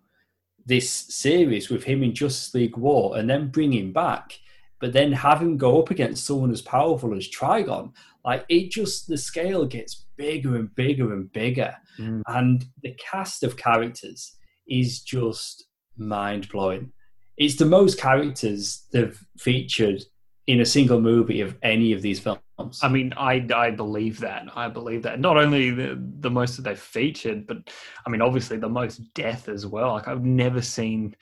this 0.65 0.91
series 0.91 1.69
with 1.69 1.85
him 1.85 2.03
in 2.03 2.15
Justice 2.15 2.55
League 2.55 2.77
War 2.79 3.19
and 3.19 3.29
then 3.29 3.51
bring 3.51 3.73
him 3.73 3.93
back, 3.93 4.39
but 4.81 4.95
then 4.95 5.13
have 5.13 5.43
him 5.43 5.59
go 5.59 5.79
up 5.81 5.91
against 5.91 6.25
someone 6.25 6.51
as 6.51 6.63
powerful 6.63 7.15
as 7.15 7.29
Trigon, 7.29 7.93
like 8.25 8.47
it 8.49 8.71
just 8.71 9.09
the 9.09 9.19
scale 9.19 9.67
gets 9.67 10.07
bigger 10.17 10.57
and 10.57 10.75
bigger 10.75 11.13
and 11.13 11.31
bigger, 11.33 11.77
Mm. 11.99 12.23
and 12.29 12.65
the 12.83 12.95
cast 12.99 13.43
of 13.43 13.59
characters 13.59 14.37
is 14.67 15.01
just 15.03 15.67
mind 15.99 16.49
blowing. 16.49 16.93
It's 17.37 17.57
the 17.57 17.67
most 17.67 17.99
characters 17.99 18.87
they've 18.91 19.19
featured 19.39 20.03
in 20.50 20.61
a 20.61 20.66
single 20.66 21.00
movie 21.00 21.40
of 21.40 21.57
any 21.62 21.92
of 21.92 22.02
these 22.02 22.19
films. 22.21 22.40
I 22.83 22.88
mean, 22.88 23.12
I, 23.16 23.47
I 23.54 23.71
believe 23.71 24.21
that. 24.21 24.47
I 24.54 24.69
believe 24.69 25.02
that. 25.02 25.21
Not 25.21 25.37
only 25.37 25.71
the, 25.71 26.02
the 26.21 26.30
most 26.30 26.57
that 26.57 26.62
they've 26.62 26.78
featured, 26.78 27.47
but 27.47 27.59
I 28.07 28.11
mean, 28.11 28.21
obviously 28.21 28.57
the 28.57 28.69
most 28.69 28.99
death 29.14 29.49
as 29.49 29.66
well. 29.66 29.92
Like 29.92 30.09
I've 30.09 30.25
never 30.25 30.61
seen 30.61 31.14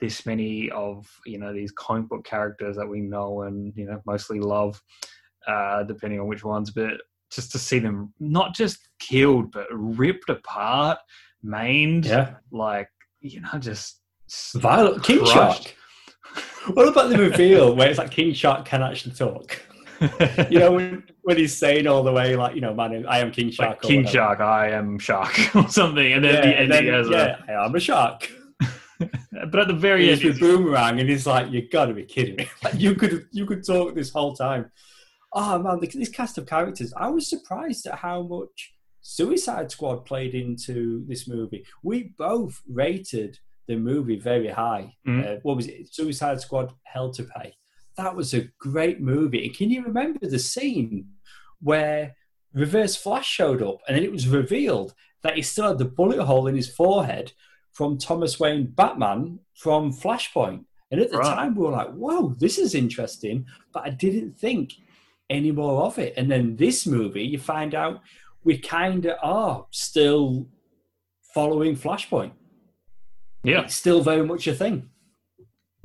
this 0.00 0.26
many 0.26 0.70
of 0.70 1.08
you 1.24 1.38
know 1.38 1.52
these 1.52 1.70
comic 1.72 2.08
book 2.08 2.24
characters 2.24 2.76
that 2.76 2.86
we 2.86 3.00
know 3.00 3.42
and 3.42 3.72
you 3.76 3.86
know 3.86 4.02
mostly 4.06 4.38
love, 4.40 4.80
uh, 5.46 5.82
depending 5.84 6.20
on 6.20 6.26
which 6.26 6.44
ones. 6.44 6.70
But 6.70 7.00
just 7.30 7.52
to 7.52 7.58
see 7.58 7.78
them 7.78 8.12
not 8.20 8.54
just 8.54 8.78
killed 8.98 9.50
but 9.50 9.66
ripped 9.70 10.30
apart, 10.30 10.98
maimed, 11.42 12.06
yeah, 12.06 12.34
like 12.50 12.88
you 13.20 13.40
know, 13.40 13.58
just 13.58 14.00
Violent. 14.54 15.02
King. 15.02 15.24
Shark. 15.24 15.74
What 16.72 16.88
about 16.88 17.10
the 17.10 17.18
reveal 17.18 17.74
where 17.74 17.88
it's 17.90 17.98
like 17.98 18.10
King 18.10 18.32
Shark 18.32 18.64
can 18.64 18.82
actually 18.82 19.14
talk? 19.14 19.60
You 20.50 20.58
know, 20.58 20.72
when, 20.72 21.04
when 21.22 21.36
he's 21.38 21.56
saying 21.56 21.86
all 21.86 22.02
the 22.02 22.12
way, 22.12 22.36
like, 22.36 22.54
you 22.54 22.60
know, 22.60 22.74
man, 22.74 23.06
I 23.06 23.20
am 23.20 23.30
King 23.30 23.50
Shark. 23.50 23.70
like 23.70 23.80
King 23.82 23.98
whatever. 24.04 24.12
Shark, 24.12 24.40
I 24.40 24.70
am 24.70 24.98
Shark, 24.98 25.38
or 25.54 25.68
something, 25.68 26.12
and 26.12 26.22
then 26.24 26.34
Yeah, 26.34 26.40
the 26.42 26.58
end 26.58 26.72
then, 26.72 26.82
he 26.84 26.88
has 26.90 27.08
a- 27.08 27.10
yeah, 27.48 27.56
I 27.60 27.64
am 27.64 27.74
a 27.74 27.80
shark. 27.80 28.28
but 28.98 29.58
at 29.60 29.68
the 29.68 29.72
very 29.74 30.10
end, 30.10 30.22
with 30.22 30.40
Boomerang, 30.40 31.00
and 31.00 31.08
he's 31.08 31.26
like, 31.26 31.50
"You 31.50 31.68
got 31.68 31.86
to 31.86 31.94
be 31.94 32.04
kidding 32.04 32.36
me! 32.36 32.48
Like, 32.62 32.74
you 32.74 32.94
could 32.96 33.26
you 33.32 33.46
could 33.46 33.64
talk 33.64 33.94
this 33.94 34.10
whole 34.10 34.34
time." 34.34 34.70
Oh 35.32 35.58
man, 35.58 35.80
this 35.80 36.08
cast 36.10 36.38
of 36.38 36.46
characters. 36.46 36.92
I 36.96 37.08
was 37.08 37.28
surprised 37.28 37.86
at 37.86 37.94
how 37.98 38.22
much 38.22 38.74
Suicide 39.00 39.70
Squad 39.70 40.04
played 40.04 40.34
into 40.34 41.04
this 41.06 41.26
movie. 41.26 41.64
We 41.82 42.12
both 42.18 42.60
rated 42.68 43.38
the 43.66 43.76
movie 43.76 44.18
very 44.18 44.48
high. 44.48 44.94
Mhm. 45.06 45.24
Uh, 45.36 45.40
what 45.42 45.56
was 45.56 45.66
it? 45.68 45.92
Suicide 45.94 46.40
Squad 46.40 46.72
Hell 46.84 47.10
to 47.12 47.24
Pay. 47.24 47.54
That 47.96 48.14
was 48.16 48.34
a 48.34 48.48
great 48.58 49.00
movie. 49.00 49.46
And 49.46 49.54
can 49.56 49.70
you 49.70 49.82
remember 49.82 50.26
the 50.26 50.38
scene 50.38 51.08
where 51.60 52.14
Reverse 52.52 52.96
Flash 52.96 53.26
showed 53.26 53.62
up 53.62 53.78
and 53.86 53.96
then 53.96 54.04
it 54.04 54.12
was 54.12 54.28
revealed 54.28 54.94
that 55.22 55.36
he 55.36 55.42
still 55.42 55.68
had 55.68 55.78
the 55.78 55.84
bullet 55.84 56.22
hole 56.22 56.46
in 56.46 56.54
his 56.56 56.68
forehead 56.74 57.32
from 57.72 57.98
Thomas 57.98 58.38
Wayne 58.38 58.66
Batman 58.66 59.40
from 59.56 59.92
Flashpoint? 59.92 60.64
And 60.90 61.00
at 61.00 61.10
the 61.10 61.18
Right. 61.18 61.34
time, 61.34 61.54
we 61.54 61.62
were 61.64 61.70
like, 61.72 61.92
whoa, 61.94 62.34
this 62.38 62.58
is 62.58 62.74
interesting. 62.74 63.46
But 63.72 63.84
I 63.86 63.90
didn't 63.90 64.38
think 64.38 64.74
any 65.30 65.50
more 65.52 65.82
of 65.84 65.98
it. 65.98 66.14
And 66.16 66.30
then 66.30 66.56
this 66.56 66.86
movie, 66.86 67.24
you 67.24 67.38
find 67.38 67.74
out 67.74 68.00
we 68.44 68.58
kind 68.58 69.06
of 69.06 69.16
are 69.22 69.66
still 69.70 70.46
following 71.32 71.74
Flashpoint. 71.76 72.32
Yeah. 73.44 73.60
It's 73.60 73.74
still 73.74 74.00
very 74.00 74.26
much 74.26 74.46
a 74.46 74.54
thing. 74.54 74.88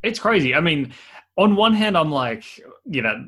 it's 0.01 0.19
crazy. 0.19 0.55
I 0.55 0.61
mean, 0.61 0.93
on 1.37 1.55
one 1.55 1.73
hand, 1.73 1.97
I'm 1.97 2.11
like, 2.11 2.43
you 2.85 3.01
know, 3.01 3.25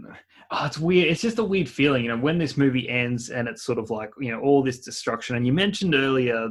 oh, 0.51 0.65
it's 0.65 0.79
weird. 0.79 1.09
It's 1.09 1.21
just 1.21 1.39
a 1.39 1.43
weird 1.43 1.69
feeling, 1.69 2.03
you 2.03 2.09
know, 2.09 2.17
when 2.17 2.37
this 2.37 2.57
movie 2.57 2.89
ends 2.89 3.29
and 3.29 3.47
it's 3.47 3.63
sort 3.63 3.77
of 3.77 3.89
like, 3.89 4.11
you 4.19 4.31
know, 4.31 4.39
all 4.39 4.63
this 4.63 4.79
destruction. 4.79 5.35
And 5.35 5.45
you 5.45 5.53
mentioned 5.53 5.93
earlier, 5.95 6.49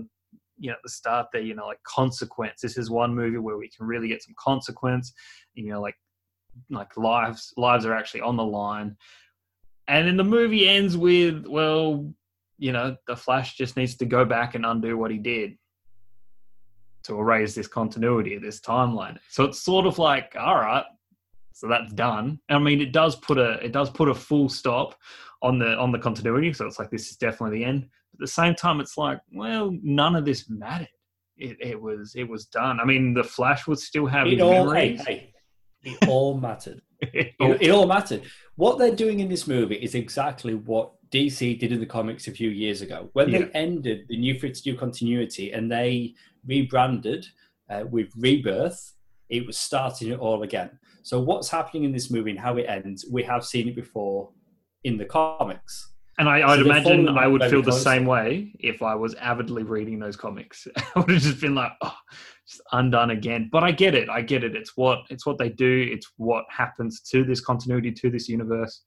you 0.59 0.71
know, 0.71 0.75
at 0.75 0.83
the 0.83 0.91
start 0.91 1.29
there, 1.33 1.43
you 1.43 1.55
know, 1.55 1.67
like 1.67 1.83
consequence. 1.85 2.61
This 2.61 2.77
is 2.77 2.91
one 2.91 3.15
movie 3.15 3.39
where 3.39 3.57
we 3.57 3.69
can 3.69 3.87
really 3.87 4.09
get 4.09 4.23
some 4.23 4.35
consequence. 4.39 5.13
You 5.55 5.73
know, 5.73 5.81
like 5.81 5.97
like 6.69 6.97
lives 6.97 7.53
lives 7.57 7.87
are 7.87 7.95
actually 7.95 8.21
on 8.23 8.37
the 8.37 8.45
line. 8.45 8.97
And 9.89 10.07
then 10.07 10.17
the 10.17 10.25
movie 10.25 10.69
ends 10.69 10.97
with, 10.97 11.47
well, 11.47 12.13
you 12.59 12.73
know, 12.73 12.97
the 13.07 13.17
Flash 13.17 13.57
just 13.57 13.77
needs 13.77 13.97
to 13.97 14.07
go 14.07 14.25
back 14.25 14.55
and 14.55 14.65
undo 14.65 14.97
what 14.97 15.11
he 15.11 15.19
did 15.19 15.57
to 17.05 17.19
erase 17.19 17.55
this 17.55 17.67
continuity, 17.67 18.35
at 18.35 18.43
this 18.43 18.61
timeline. 18.61 19.19
So 19.29 19.45
it's 19.45 19.61
sort 19.63 19.87
of 19.87 19.99
like, 19.99 20.37
all 20.39 20.57
right, 20.57 20.85
so 21.53 21.69
that's 21.69 21.93
done. 21.93 22.41
I 22.49 22.59
mean, 22.59 22.81
it 22.81 22.93
does 22.93 23.17
put 23.17 23.39
a 23.39 23.53
it 23.65 23.73
does 23.73 23.91
put 23.91 24.09
a 24.09 24.15
full 24.15 24.49
stop 24.49 24.95
on 25.43 25.59
the 25.59 25.77
on 25.77 25.93
the 25.93 25.99
continuity. 25.99 26.53
So 26.53 26.67
it's 26.67 26.79
like 26.79 26.91
this 26.91 27.11
is 27.11 27.17
definitely 27.17 27.59
the 27.59 27.65
end. 27.65 27.83
But 28.13 28.17
at 28.17 28.21
the 28.21 28.27
same 28.29 28.55
time, 28.55 28.81
it's 28.81 28.97
like, 28.97 29.21
well, 29.33 29.77
none 29.83 30.17
of 30.17 30.25
this 30.25 30.49
mattered. 30.49 30.89
It, 31.37 31.57
it 31.61 31.81
was 31.81 32.15
it 32.15 32.29
was 32.29 32.47
done. 32.47 32.81
I 32.81 32.85
mean, 32.85 33.15
the 33.15 33.25
Flash 33.25 33.67
would 33.67 33.79
still 33.79 34.07
have 34.07 34.27
It 34.27 34.41
all, 34.41 34.71
hey, 34.71 34.97
hey, 34.97 35.33
it 35.83 36.09
all 36.09 36.39
mattered. 36.39 36.81
It, 37.03 37.35
it 37.39 37.71
all 37.71 37.87
mattered. 37.87 38.25
What 38.57 38.77
they're 38.77 38.95
doing 38.95 39.21
in 39.21 39.31
this 39.31 39.47
movie 39.47 39.77
is 39.77 39.95
exactly 39.95 40.55
what 40.55 40.93
DC 41.13 41.59
did 41.59 41.73
in 41.73 41.81
the 41.81 41.87
comics 41.87 42.29
a 42.29 42.33
few 42.33 42.51
years 42.51 42.83
ago. 42.83 43.11
When 43.13 43.29
Yeah. 43.29 43.39
they 43.41 43.51
ended 43.53 44.07
the 44.09 44.17
New 44.17 44.39
52 44.39 44.77
continuity 44.77 45.53
and 45.53 45.71
they 45.71 46.15
rebranded 46.47 47.27
uh, 47.69 47.85
with 47.91 48.11
Rebirth, 48.17 48.93
it 49.29 49.47
was 49.47 49.57
starting 49.59 50.11
it 50.11 50.19
all 50.19 50.43
again. 50.43 50.71
So, 51.03 51.21
what's 51.21 51.49
happening 51.49 51.85
in 51.85 51.93
this 51.93 52.11
movie 52.11 52.31
and 52.31 52.39
how 52.39 52.57
it 52.57 52.67
ends, 52.69 53.07
we 53.11 53.23
have 53.25 53.45
seen 53.45 53.69
it 53.69 53.77
before 53.77 54.31
in 54.85 54.97
the 54.97 55.05
comics. 55.05 55.93
And 56.19 56.29
I, 56.29 56.47
I'd 56.47 56.59
So 56.59 56.65
imagine 56.67 57.09
I 57.09 57.27
would 57.27 57.43
feel 57.45 57.63
the 57.63 57.73
same 57.73 58.05
way 58.05 58.53
if 58.61 58.83
I 58.83 58.95
was 58.95 59.15
avidly 59.15 59.63
reading 59.63 59.99
those 59.99 60.17
comics. 60.17 60.67
I 60.77 61.01
would 61.01 61.11
have 61.11 61.23
just 61.23 61.41
been 61.41 61.55
like, 61.55 61.73
oh, 61.81 61.97
just 62.47 62.61
undone 62.73 63.11
again. 63.11 63.49
But 63.51 63.65
I 63.65 63.73
get 63.73 63.95
it. 63.95 64.11
I 64.11 64.21
get 64.21 64.45
it. 64.45 64.55
It's 64.55 64.77
what 64.77 64.99
it's 65.09 65.25
what 65.25 65.39
they 65.39 65.49
do. 65.49 65.89
It's 65.91 66.11
what 66.19 66.45
happens 66.51 67.01
to 67.13 67.25
this 67.25 67.41
continuity, 67.41 67.91
to 67.93 68.11
this 68.11 68.29
universe. 68.29 68.83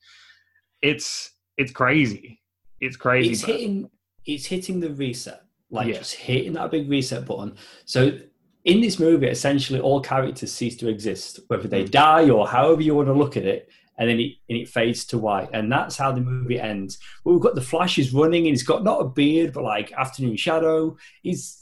It's 0.83 1.31
it's 1.57 1.71
crazy. 1.71 2.41
It's 2.79 2.97
crazy. 2.97 3.31
It's 3.31 3.41
hitting, 3.43 3.89
it's 4.25 4.45
hitting 4.45 4.79
the 4.79 4.89
reset, 4.91 5.41
like 5.69 5.87
Yeah. 5.87 5.97
just 5.99 6.15
hitting 6.15 6.53
that 6.53 6.71
big 6.71 6.89
reset 6.89 7.25
button. 7.25 7.55
So, 7.85 8.17
in 8.65 8.79
this 8.81 8.97
movie, 8.99 9.27
essentially 9.27 9.79
all 9.79 9.99
characters 10.01 10.51
cease 10.51 10.77
to 10.77 10.87
exist, 10.87 11.39
whether 11.47 11.67
they 11.67 11.83
Mm. 11.83 11.91
die 11.91 12.29
or 12.29 12.47
however 12.47 12.81
you 12.81 12.95
want 12.95 13.07
to 13.09 13.13
look 13.13 13.35
at 13.37 13.45
it, 13.45 13.69
and 13.97 14.09
then 14.09 14.19
it, 14.19 14.33
and 14.49 14.57
it 14.57 14.67
fades 14.69 15.05
to 15.07 15.17
white. 15.17 15.49
And 15.53 15.71
that's 15.71 15.97
how 15.97 16.11
the 16.11 16.21
movie 16.21 16.59
ends. 16.59 16.97
We've 17.25 17.39
got 17.41 17.55
the 17.55 17.61
Flash 17.61 17.99
is 17.99 18.13
running, 18.13 18.41
and 18.47 18.53
he's 18.53 18.63
got 18.63 18.83
not 18.83 19.01
a 19.01 19.05
beard, 19.09 19.53
but 19.53 19.63
like 19.63 19.91
afternoon 19.93 20.35
shadow. 20.37 20.97
He's 21.21 21.59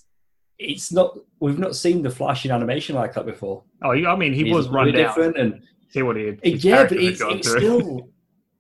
it's 0.60 0.91
not. 0.91 1.17
We've 1.39 1.57
not 1.57 1.75
seen 1.75 2.03
the 2.03 2.12
Flash 2.12 2.45
in 2.45 2.51
animation 2.51 2.95
like 2.95 3.13
that 3.15 3.25
before. 3.25 3.63
oh, 3.81 3.91
I 3.91 4.15
mean, 4.15 4.33
he 4.33 4.43
He's 4.45 4.53
was 4.53 4.69
run 4.69 4.86
down. 4.91 4.95
different, 4.95 5.38
and 5.38 5.63
See 5.89 6.03
what 6.03 6.15
he 6.15 6.25
had. 6.27 6.39
it- 6.43 6.53
his 6.53 6.63
yeah, 6.63 6.83
but 6.88 6.98
it's, 6.98 7.19
it's 7.21 7.50
still. 7.50 8.07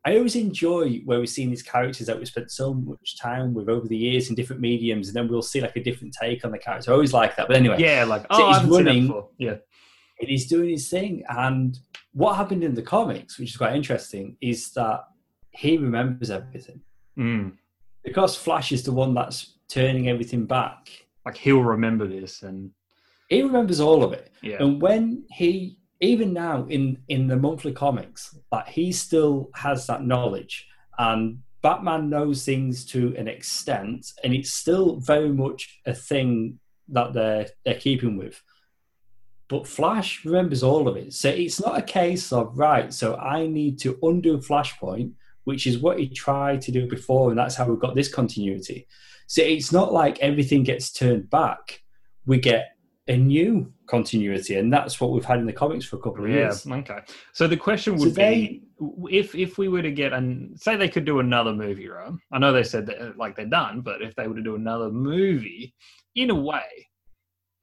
I 0.03 0.17
always 0.17 0.35
enjoy 0.35 0.99
where 1.05 1.19
we've 1.19 1.29
seen 1.29 1.49
these 1.51 1.61
characters 1.61 2.07
that 2.07 2.17
we've 2.17 2.27
spent 2.27 2.49
so 2.51 2.73
much 2.73 3.17
time 3.19 3.53
with 3.53 3.69
over 3.69 3.87
the 3.87 3.95
years 3.97 4.29
in 4.29 4.35
different 4.35 4.61
mediums, 4.61 5.07
and 5.07 5.15
then 5.15 5.27
we'll 5.27 5.43
see 5.43 5.61
like 5.61 5.75
a 5.75 5.83
different 5.83 6.15
take 6.19 6.43
on 6.43 6.51
the 6.51 6.57
character. 6.57 6.89
I 6.91 6.93
always 6.95 7.13
like 7.13 7.35
that. 7.35 7.47
But 7.47 7.57
anyway, 7.57 7.77
yeah, 7.79 8.03
like 8.05 8.21
So 8.23 8.27
oh, 8.31 8.43
I 8.45 8.47
he's 8.47 8.57
haven't 8.57 8.71
seen 8.73 8.83
that 8.85 8.89
running- 8.89 9.07
before. 9.07 9.29
Yeah, 9.37 9.55
and 10.19 10.29
he's 10.29 10.47
doing 10.47 10.69
his 10.69 10.89
thing. 10.89 11.23
And 11.29 11.77
what 12.13 12.35
happened 12.35 12.63
in 12.63 12.73
the 12.73 12.81
comics, 12.81 13.37
which 13.37 13.51
is 13.51 13.57
quite 13.57 13.75
interesting, 13.75 14.37
is 14.41 14.71
that 14.73 15.03
he 15.51 15.77
remembers 15.77 16.31
everything 16.31 16.81
mm. 17.17 17.51
because 18.03 18.35
Flash 18.35 18.71
is 18.71 18.83
the 18.83 18.91
one 18.91 19.13
that's 19.13 19.57
turning 19.67 20.09
everything 20.09 20.45
back. 20.45 20.89
like 21.25 21.37
he'll 21.37 21.61
remember 21.61 22.07
this, 22.07 22.41
and 22.41 22.71
He 23.29 23.43
remembers 23.43 23.79
all 23.79 24.03
of 24.03 24.13
it. 24.13 24.31
yeah, 24.41 24.57
And 24.63 24.81
when 24.81 25.25
he, 25.29 25.77
even 26.01 26.33
now 26.33 26.65
in 26.67 26.97
in 27.07 27.27
the 27.27 27.37
monthly 27.37 27.71
comics, 27.71 28.35
that 28.51 28.67
he 28.67 28.91
still 28.91 29.49
has 29.55 29.87
that 29.87 30.03
knowledge, 30.03 30.67
and 30.97 31.39
Batman 31.61 32.09
knows 32.09 32.43
things 32.43 32.85
to 32.87 33.15
an 33.17 33.27
extent, 33.27 34.11
and 34.23 34.33
it's 34.33 34.53
still 34.53 34.99
very 34.99 35.29
much 35.29 35.79
a 35.85 35.93
thing 35.93 36.59
that 36.89 37.13
they're 37.13 37.47
they're 37.63 37.75
keeping 37.75 38.17
with. 38.17 38.41
But 39.47 39.67
Flash 39.67 40.25
remembers 40.25 40.63
all 40.63 40.87
of 40.87 40.97
it, 40.97 41.13
so 41.13 41.29
it's 41.29 41.61
not 41.61 41.77
a 41.77 41.83
case 41.83 42.33
of 42.33 42.57
right. 42.57 42.91
So 42.93 43.15
I 43.15 43.47
need 43.47 43.79
to 43.79 43.99
undo 44.01 44.37
Flashpoint, 44.37 45.11
which 45.43 45.67
is 45.67 45.77
what 45.77 45.99
he 45.99 46.07
tried 46.07 46.61
to 46.61 46.71
do 46.71 46.87
before, 46.87 47.29
and 47.29 47.37
that's 47.37 47.55
how 47.55 47.65
we 47.65 47.77
got 47.77 47.93
this 47.93 48.11
continuity. 48.11 48.87
So 49.27 49.41
it's 49.43 49.71
not 49.71 49.93
like 49.93 50.19
everything 50.19 50.63
gets 50.63 50.91
turned 50.91 51.29
back. 51.29 51.83
We 52.25 52.39
get 52.39 52.75
a 53.07 53.17
new 53.17 53.71
continuity, 53.87 54.55
and 54.57 54.71
that's 54.71 55.01
what 55.01 55.11
we've 55.11 55.25
had 55.25 55.39
in 55.39 55.45
the 55.45 55.53
comics 55.53 55.85
for 55.85 55.95
a 55.95 55.99
couple 55.99 56.23
of 56.23 56.29
yeah. 56.29 56.37
years. 56.37 56.67
Okay, 56.67 56.99
so 57.33 57.47
the 57.47 57.57
question 57.57 57.97
So 57.97 58.05
would 58.05 58.15
they- 58.15 58.61
be 58.79 59.15
if 59.15 59.35
if 59.35 59.57
we 59.57 59.67
were 59.67 59.81
to 59.81 59.91
get 59.91 60.13
and 60.13 60.59
say 60.59 60.75
they 60.75 60.89
could 60.89 61.05
do 61.05 61.19
another 61.19 61.53
movie, 61.53 61.87
right? 61.87 62.11
I 62.31 62.39
know 62.39 62.51
they 62.51 62.63
said 62.63 62.85
that 62.87 63.01
uh, 63.01 63.11
like 63.17 63.35
they're 63.35 63.45
done, 63.45 63.81
but 63.81 64.01
if 64.01 64.15
they 64.15 64.27
were 64.27 64.35
to 64.35 64.41
do 64.41 64.55
another 64.55 64.89
movie, 64.91 65.73
in 66.15 66.29
a 66.29 66.35
way, 66.35 66.89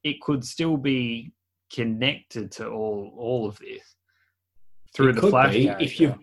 it 0.04 0.20
could 0.20 0.44
still 0.44 0.76
be 0.76 1.32
connected 1.72 2.50
to 2.52 2.68
all 2.68 3.14
all 3.16 3.46
of 3.48 3.58
this 3.58 3.94
through 4.94 5.12
the 5.12 5.22
Flash 5.22 5.54
if 5.54 6.00
you 6.00 6.14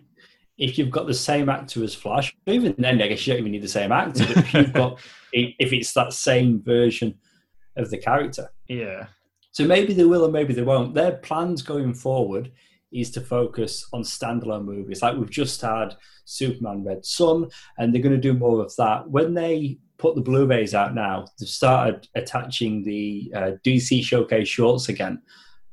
if 0.58 0.78
you've 0.78 0.90
got 0.90 1.06
the 1.06 1.14
same 1.14 1.48
actor 1.48 1.84
as 1.84 1.94
Flash. 1.94 2.34
Even 2.46 2.74
then, 2.78 3.00
I 3.00 3.08
guess 3.08 3.26
you 3.26 3.32
don't 3.32 3.40
even 3.40 3.52
need 3.52 3.62
the 3.62 3.68
same 3.68 3.92
actor. 3.92 4.24
If 4.28 4.54
you've 4.54 4.72
got 4.72 4.98
if 5.32 5.72
it's 5.72 5.92
that 5.94 6.12
same 6.12 6.62
version 6.62 7.14
of 7.76 7.90
the 7.90 7.98
character, 7.98 8.50
yeah, 8.68 9.06
so 9.52 9.64
maybe 9.64 9.94
they 9.94 10.04
will 10.04 10.24
and 10.24 10.32
maybe 10.32 10.52
they 10.52 10.62
won't. 10.62 10.94
Their 10.94 11.12
plans 11.12 11.62
going 11.62 11.94
forward 11.94 12.52
is 12.92 13.10
to 13.12 13.20
focus 13.20 13.86
on 13.92 14.02
standalone 14.02 14.64
movies. 14.64 15.02
Like 15.02 15.16
we've 15.16 15.30
just 15.30 15.60
had 15.60 15.94
Superman 16.24 16.84
Red 16.84 17.04
Sun, 17.04 17.48
and 17.78 17.94
they're 17.94 18.02
going 18.02 18.14
to 18.14 18.20
do 18.20 18.34
more 18.34 18.60
of 18.60 18.74
that. 18.76 19.08
When 19.08 19.34
they 19.34 19.78
put 19.98 20.14
the 20.14 20.20
Blu-rays 20.20 20.74
out 20.74 20.94
now, 20.94 21.26
they've 21.38 21.48
started 21.48 22.06
attaching 22.14 22.82
the 22.82 23.32
uh, 23.34 23.50
DC 23.64 24.04
Showcase 24.04 24.48
shorts 24.48 24.88
again. 24.88 25.22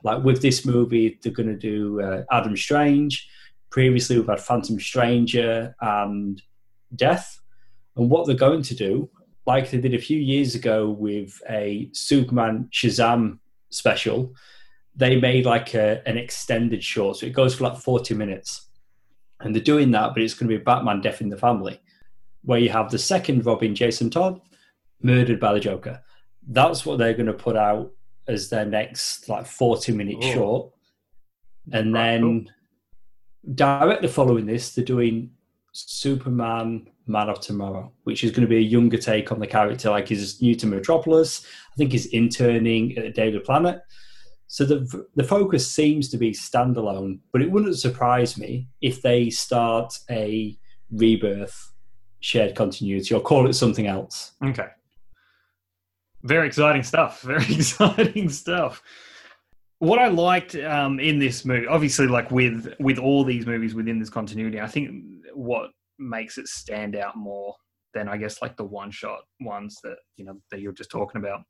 Like 0.03 0.23
with 0.23 0.41
this 0.41 0.65
movie, 0.65 1.19
they're 1.21 1.31
going 1.31 1.49
to 1.49 1.57
do 1.57 2.01
uh, 2.01 2.23
Adam 2.31 2.55
Strange. 2.55 3.27
Previously, 3.69 4.17
we've 4.17 4.27
had 4.27 4.39
Phantom 4.39 4.79
Stranger 4.79 5.75
and 5.81 6.41
Death. 6.95 7.39
And 7.95 8.09
what 8.09 8.27
they're 8.27 8.35
going 8.35 8.63
to 8.63 8.75
do, 8.75 9.09
like 9.45 9.69
they 9.69 9.79
did 9.79 9.93
a 9.93 9.99
few 9.99 10.19
years 10.19 10.55
ago 10.55 10.89
with 10.89 11.41
a 11.49 11.89
Superman 11.93 12.69
Shazam 12.71 13.39
special, 13.69 14.33
they 14.95 15.19
made 15.19 15.45
like 15.45 15.73
a, 15.73 16.01
an 16.07 16.17
extended 16.17 16.83
short. 16.83 17.17
So 17.17 17.25
it 17.25 17.33
goes 17.33 17.55
for 17.55 17.65
like 17.65 17.77
40 17.77 18.13
minutes. 18.13 18.67
And 19.39 19.53
they're 19.53 19.61
doing 19.63 19.91
that, 19.91 20.13
but 20.13 20.23
it's 20.23 20.33
going 20.33 20.49
to 20.49 20.57
be 20.57 20.63
Batman 20.63 21.01
Death 21.01 21.19
in 21.19 21.27
the 21.29 21.37
Family, 21.37 21.81
where 22.43 22.59
you 22.59 22.69
have 22.69 22.89
the 22.89 22.97
second 22.97 23.45
Robin, 23.45 23.75
Jason 23.75 24.09
Todd, 24.09 24.39
murdered 25.01 25.39
by 25.39 25.53
the 25.53 25.59
Joker. 25.59 26.01
That's 26.47 26.85
what 26.85 26.97
they're 26.97 27.13
going 27.13 27.25
to 27.25 27.33
put 27.33 27.57
out 27.57 27.91
as 28.27 28.49
their 28.49 28.65
next 28.65 29.27
like 29.27 29.45
40 29.45 29.91
minute 29.91 30.17
Oh. 30.21 30.33
short. 30.33 30.71
And 31.73 31.93
Right, 31.93 32.11
then 32.19 32.49
directly 33.55 34.07
following 34.07 34.45
this, 34.45 34.73
they're 34.73 34.85
doing 34.85 35.31
Superman 35.73 36.87
Man 37.05 37.29
of 37.29 37.39
Tomorrow, 37.39 37.91
which 38.03 38.23
is 38.23 38.31
going 38.31 38.41
to 38.41 38.47
be 38.47 38.57
a 38.57 38.61
younger 38.61 38.97
take 38.97 39.31
on 39.31 39.39
the 39.39 39.47
character. 39.47 39.89
Like 39.89 40.07
he's 40.07 40.41
new 40.41 40.55
to 40.55 40.67
Metropolis. 40.67 41.45
I 41.71 41.75
think 41.75 41.91
he's 41.91 42.07
interning 42.07 42.97
at 42.97 43.15
Daily 43.15 43.39
Planet. 43.39 43.81
So 44.47 44.65
the 44.65 45.05
the 45.15 45.23
focus 45.23 45.69
seems 45.69 46.09
to 46.09 46.17
be 46.17 46.31
standalone, 46.31 47.19
but 47.31 47.41
it 47.41 47.51
wouldn't 47.51 47.77
surprise 47.79 48.37
me 48.37 48.67
if 48.81 49.01
they 49.01 49.29
start 49.29 49.97
a 50.09 50.57
rebirth 50.91 51.73
shared 52.19 52.55
continuity 52.55 53.13
or 53.13 53.19
call 53.19 53.47
it 53.49 53.53
something 53.53 53.87
else. 53.87 54.31
Okay. 54.43 54.67
Very 56.23 56.47
exciting 56.47 56.83
stuff. 56.83 57.21
Very 57.23 57.53
exciting 57.55 58.29
stuff. 58.29 58.81
What 59.79 59.99
I 59.99 60.07
liked 60.07 60.55
um, 60.55 60.99
in 60.99 61.19
this 61.19 61.43
movie, 61.43 61.67
obviously, 61.67 62.07
like 62.07 62.31
with 62.31 62.73
with 62.79 62.97
all 62.97 63.25
these 63.25 63.45
movies 63.45 63.75
within 63.75 63.99
this 63.99 64.09
continuity, 64.09 64.61
I 64.61 64.67
think 64.67 65.03
what 65.33 65.71
makes 66.03 66.37
it 66.37 66.47
stand 66.47 66.95
out 66.95 67.15
more 67.15 67.55
than 67.93 68.09
I 68.09 68.17
guess 68.17 68.41
like 68.41 68.57
the 68.57 68.63
one 68.63 68.91
shot 68.91 69.21
ones 69.39 69.77
that 69.83 69.97
you 70.17 70.25
know 70.25 70.39
that 70.51 70.61
you're 70.61 70.73
just 70.73 70.91
talking 70.91 71.21
about 71.21 71.41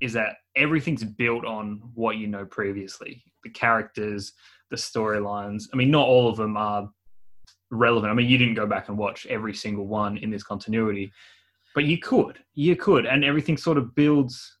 is 0.00 0.12
that 0.14 0.36
everything's 0.56 1.04
built 1.04 1.44
on 1.44 1.80
what 1.94 2.16
you 2.16 2.26
know 2.26 2.44
previously. 2.44 3.22
The 3.44 3.50
characters, 3.50 4.32
the 4.70 4.76
storylines. 4.76 5.64
I 5.72 5.76
mean, 5.76 5.90
not 5.90 6.08
all 6.08 6.28
of 6.28 6.36
them 6.36 6.56
are 6.56 6.88
relevant. 7.70 8.10
I 8.10 8.14
mean, 8.14 8.28
you 8.28 8.36
didn't 8.36 8.54
go 8.54 8.66
back 8.66 8.88
and 8.88 8.98
watch 8.98 9.26
every 9.26 9.54
single 9.54 9.86
one 9.86 10.16
in 10.16 10.30
this 10.30 10.42
continuity, 10.42 11.12
but 11.74 11.84
you 11.84 11.98
could, 11.98 12.38
you 12.54 12.74
could, 12.74 13.06
and 13.06 13.24
everything 13.24 13.56
sort 13.56 13.78
of 13.78 13.94
builds 13.94 14.58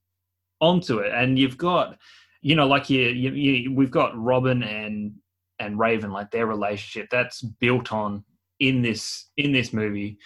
onto 0.60 0.98
it. 0.98 1.12
And 1.12 1.36
you've 1.36 1.58
got, 1.58 1.98
you 2.40 2.54
know, 2.54 2.66
like 2.66 2.88
you, 2.88 3.08
you, 3.08 3.32
you 3.32 3.74
we've 3.74 3.90
got 3.90 4.16
Robin 4.16 4.62
and 4.62 5.12
and 5.58 5.78
Raven, 5.78 6.12
like 6.12 6.30
their 6.30 6.46
relationship 6.46 7.08
that's 7.10 7.42
built 7.42 7.92
on 7.92 8.24
in 8.68 8.82
this 8.82 9.30
in 9.36 9.52
this 9.52 9.72
movie, 9.72 10.18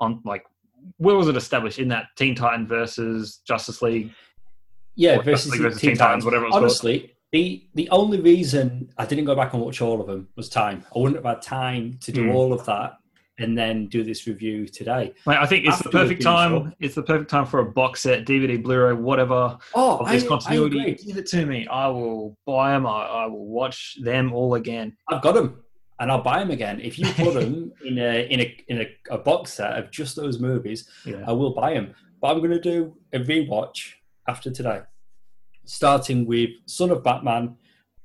on 0.00 0.20
like 0.24 0.44
where 0.98 1.16
was 1.16 1.28
it 1.28 1.36
established 1.36 1.78
in 1.78 1.88
that 1.88 2.06
Teen 2.16 2.34
Titan 2.34 2.66
versus 2.66 3.40
Justice 3.46 3.82
League? 3.82 4.10
Yeah, 4.94 5.20
versus, 5.22 5.52
League 5.52 5.62
versus 5.62 5.80
Teen 5.80 5.90
Teen 5.90 5.98
Titans, 5.98 6.24
whatever 6.24 6.44
it 6.44 6.48
was 6.48 6.52
called. 6.52 6.64
Honestly, 6.64 7.16
the 7.32 7.68
the 7.74 7.88
only 7.90 8.20
reason 8.20 8.90
I 8.98 9.06
didn't 9.06 9.24
go 9.24 9.34
back 9.34 9.52
and 9.54 9.62
watch 9.62 9.80
all 9.80 10.00
of 10.00 10.06
them 10.06 10.28
was 10.36 10.48
time. 10.48 10.84
I 10.94 10.98
wouldn't 10.98 11.16
have 11.16 11.24
had 11.34 11.42
time 11.42 11.98
to 12.02 12.12
do 12.12 12.24
Hmm. 12.24 12.30
all 12.36 12.52
of 12.52 12.64
that 12.66 12.94
and 13.40 13.56
then 13.56 13.86
do 13.86 14.02
this 14.02 14.26
review 14.26 14.66
today. 14.66 15.12
Like, 15.24 15.38
I 15.38 15.46
think 15.46 15.64
it's 15.64 15.78
the 15.78 15.84
After 15.86 15.98
we've 15.98 16.02
perfect 16.08 16.22
time. 16.22 16.74
It's 16.80 16.96
the 16.96 17.04
perfect 17.04 17.30
time 17.30 17.46
for 17.46 17.60
a 17.60 17.64
box 17.70 18.00
set, 18.02 18.26
DVD, 18.26 18.60
Blu-ray, 18.60 18.94
whatever 18.94 19.56
Oh, 19.76 19.98
of 19.98 20.08
I, 20.08 20.14
this 20.14 20.24
I 20.24 20.26
continuity. 20.26 20.78
agree. 20.80 20.94
Give 20.94 21.16
it 21.18 21.26
to 21.28 21.46
me. 21.46 21.64
I 21.68 21.86
will 21.86 22.36
buy 22.46 22.72
them. 22.72 22.84
I, 22.84 23.02
I 23.22 23.26
will 23.26 23.46
watch 23.46 23.96
them 24.02 24.32
all 24.32 24.54
again. 24.56 24.96
I've 25.08 25.22
got 25.22 25.34
them, 25.36 25.62
and 26.00 26.10
I'll 26.12 26.22
buy 26.22 26.38
them 26.38 26.50
again. 26.50 26.80
If 26.80 26.98
you 26.98 27.06
put 27.12 27.34
them 27.34 27.72
in 27.84 27.98
a 27.98 28.26
in 28.30 28.40
a 28.40 28.64
in 28.68 28.80
a, 28.82 28.88
a 29.10 29.18
box 29.18 29.54
set 29.54 29.72
of 29.78 29.90
just 29.90 30.16
those 30.16 30.38
movies, 30.38 30.88
Yeah. 31.04 31.24
I 31.26 31.32
will 31.32 31.52
buy 31.54 31.74
them. 31.74 31.94
But 32.20 32.28
I'm 32.32 32.38
going 32.38 32.50
to 32.50 32.60
do 32.60 32.96
a 33.12 33.18
rewatch 33.20 33.92
after 34.26 34.50
today, 34.50 34.80
starting 35.64 36.26
with 36.26 36.50
Son 36.66 36.90
of 36.90 37.02
Batman, 37.04 37.56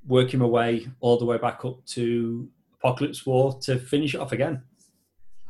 working 0.08 0.40
my 0.40 0.46
way 0.46 0.88
all 1.00 1.18
the 1.18 1.26
way 1.26 1.38
back 1.38 1.66
up 1.66 1.84
to 1.88 2.48
Apocalypse 2.80 3.26
War 3.26 3.58
to 3.62 3.80
finish 3.80 4.14
it 4.16 4.20
off 4.22 4.32
again. 4.32 4.62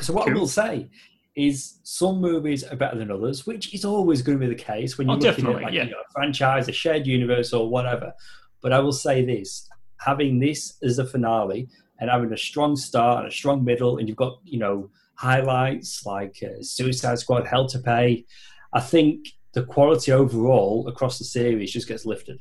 So 0.02 0.14
what 0.14 0.30
I 0.30 0.34
will 0.34 0.48
say 0.48 0.90
is 1.36 1.80
some 1.84 2.22
movies 2.22 2.64
are 2.64 2.76
better 2.76 2.98
than 2.98 3.12
others, 3.12 3.46
which 3.48 3.74
is 3.74 3.86
always 3.86 4.22
going 4.22 4.40
to 4.40 4.48
be 4.48 4.54
the 4.54 4.62
case 4.62 4.98
when 4.98 5.10
Oh, 5.10 5.14
you're 5.14 5.32
looking 5.32 5.48
at 5.48 5.62
like, 5.62 5.74
yeah. 5.74 5.84
you 5.84 5.92
know, 5.92 5.98
a 6.08 6.12
franchise, 6.14 6.68
a 6.70 6.72
shared 6.72 7.08
universe, 7.08 7.54
or 7.54 7.70
whatever. 7.70 8.14
But 8.62 8.72
I 8.74 8.80
will 8.80 8.92
say 8.94 9.26
this: 9.26 9.68
having 10.00 10.40
this 10.40 10.76
as 10.84 11.00
a 11.00 11.06
finale 11.06 11.68
and 12.00 12.10
having 12.10 12.32
a 12.34 12.38
strong 12.38 12.76
start 12.76 13.20
and 13.24 13.28
a 13.32 13.36
strong 13.36 13.64
middle, 13.64 13.98
and 13.98 14.08
you've 14.08 14.18
got 14.18 14.40
you 14.44 14.60
know 14.60 14.90
highlights 15.16 16.06
like 16.06 16.38
uh, 16.44 16.62
Suicide 16.62 17.20
Squad, 17.20 17.48
Hell 17.48 17.68
to 17.70 17.80
Pay. 17.80 18.26
I 18.74 18.80
think 18.82 19.28
the 19.54 19.64
quality 19.64 20.12
overall 20.12 20.88
across 20.88 21.20
the 21.20 21.26
series 21.26 21.72
just 21.72 21.88
gets 21.88 22.06
lifted 22.08 22.40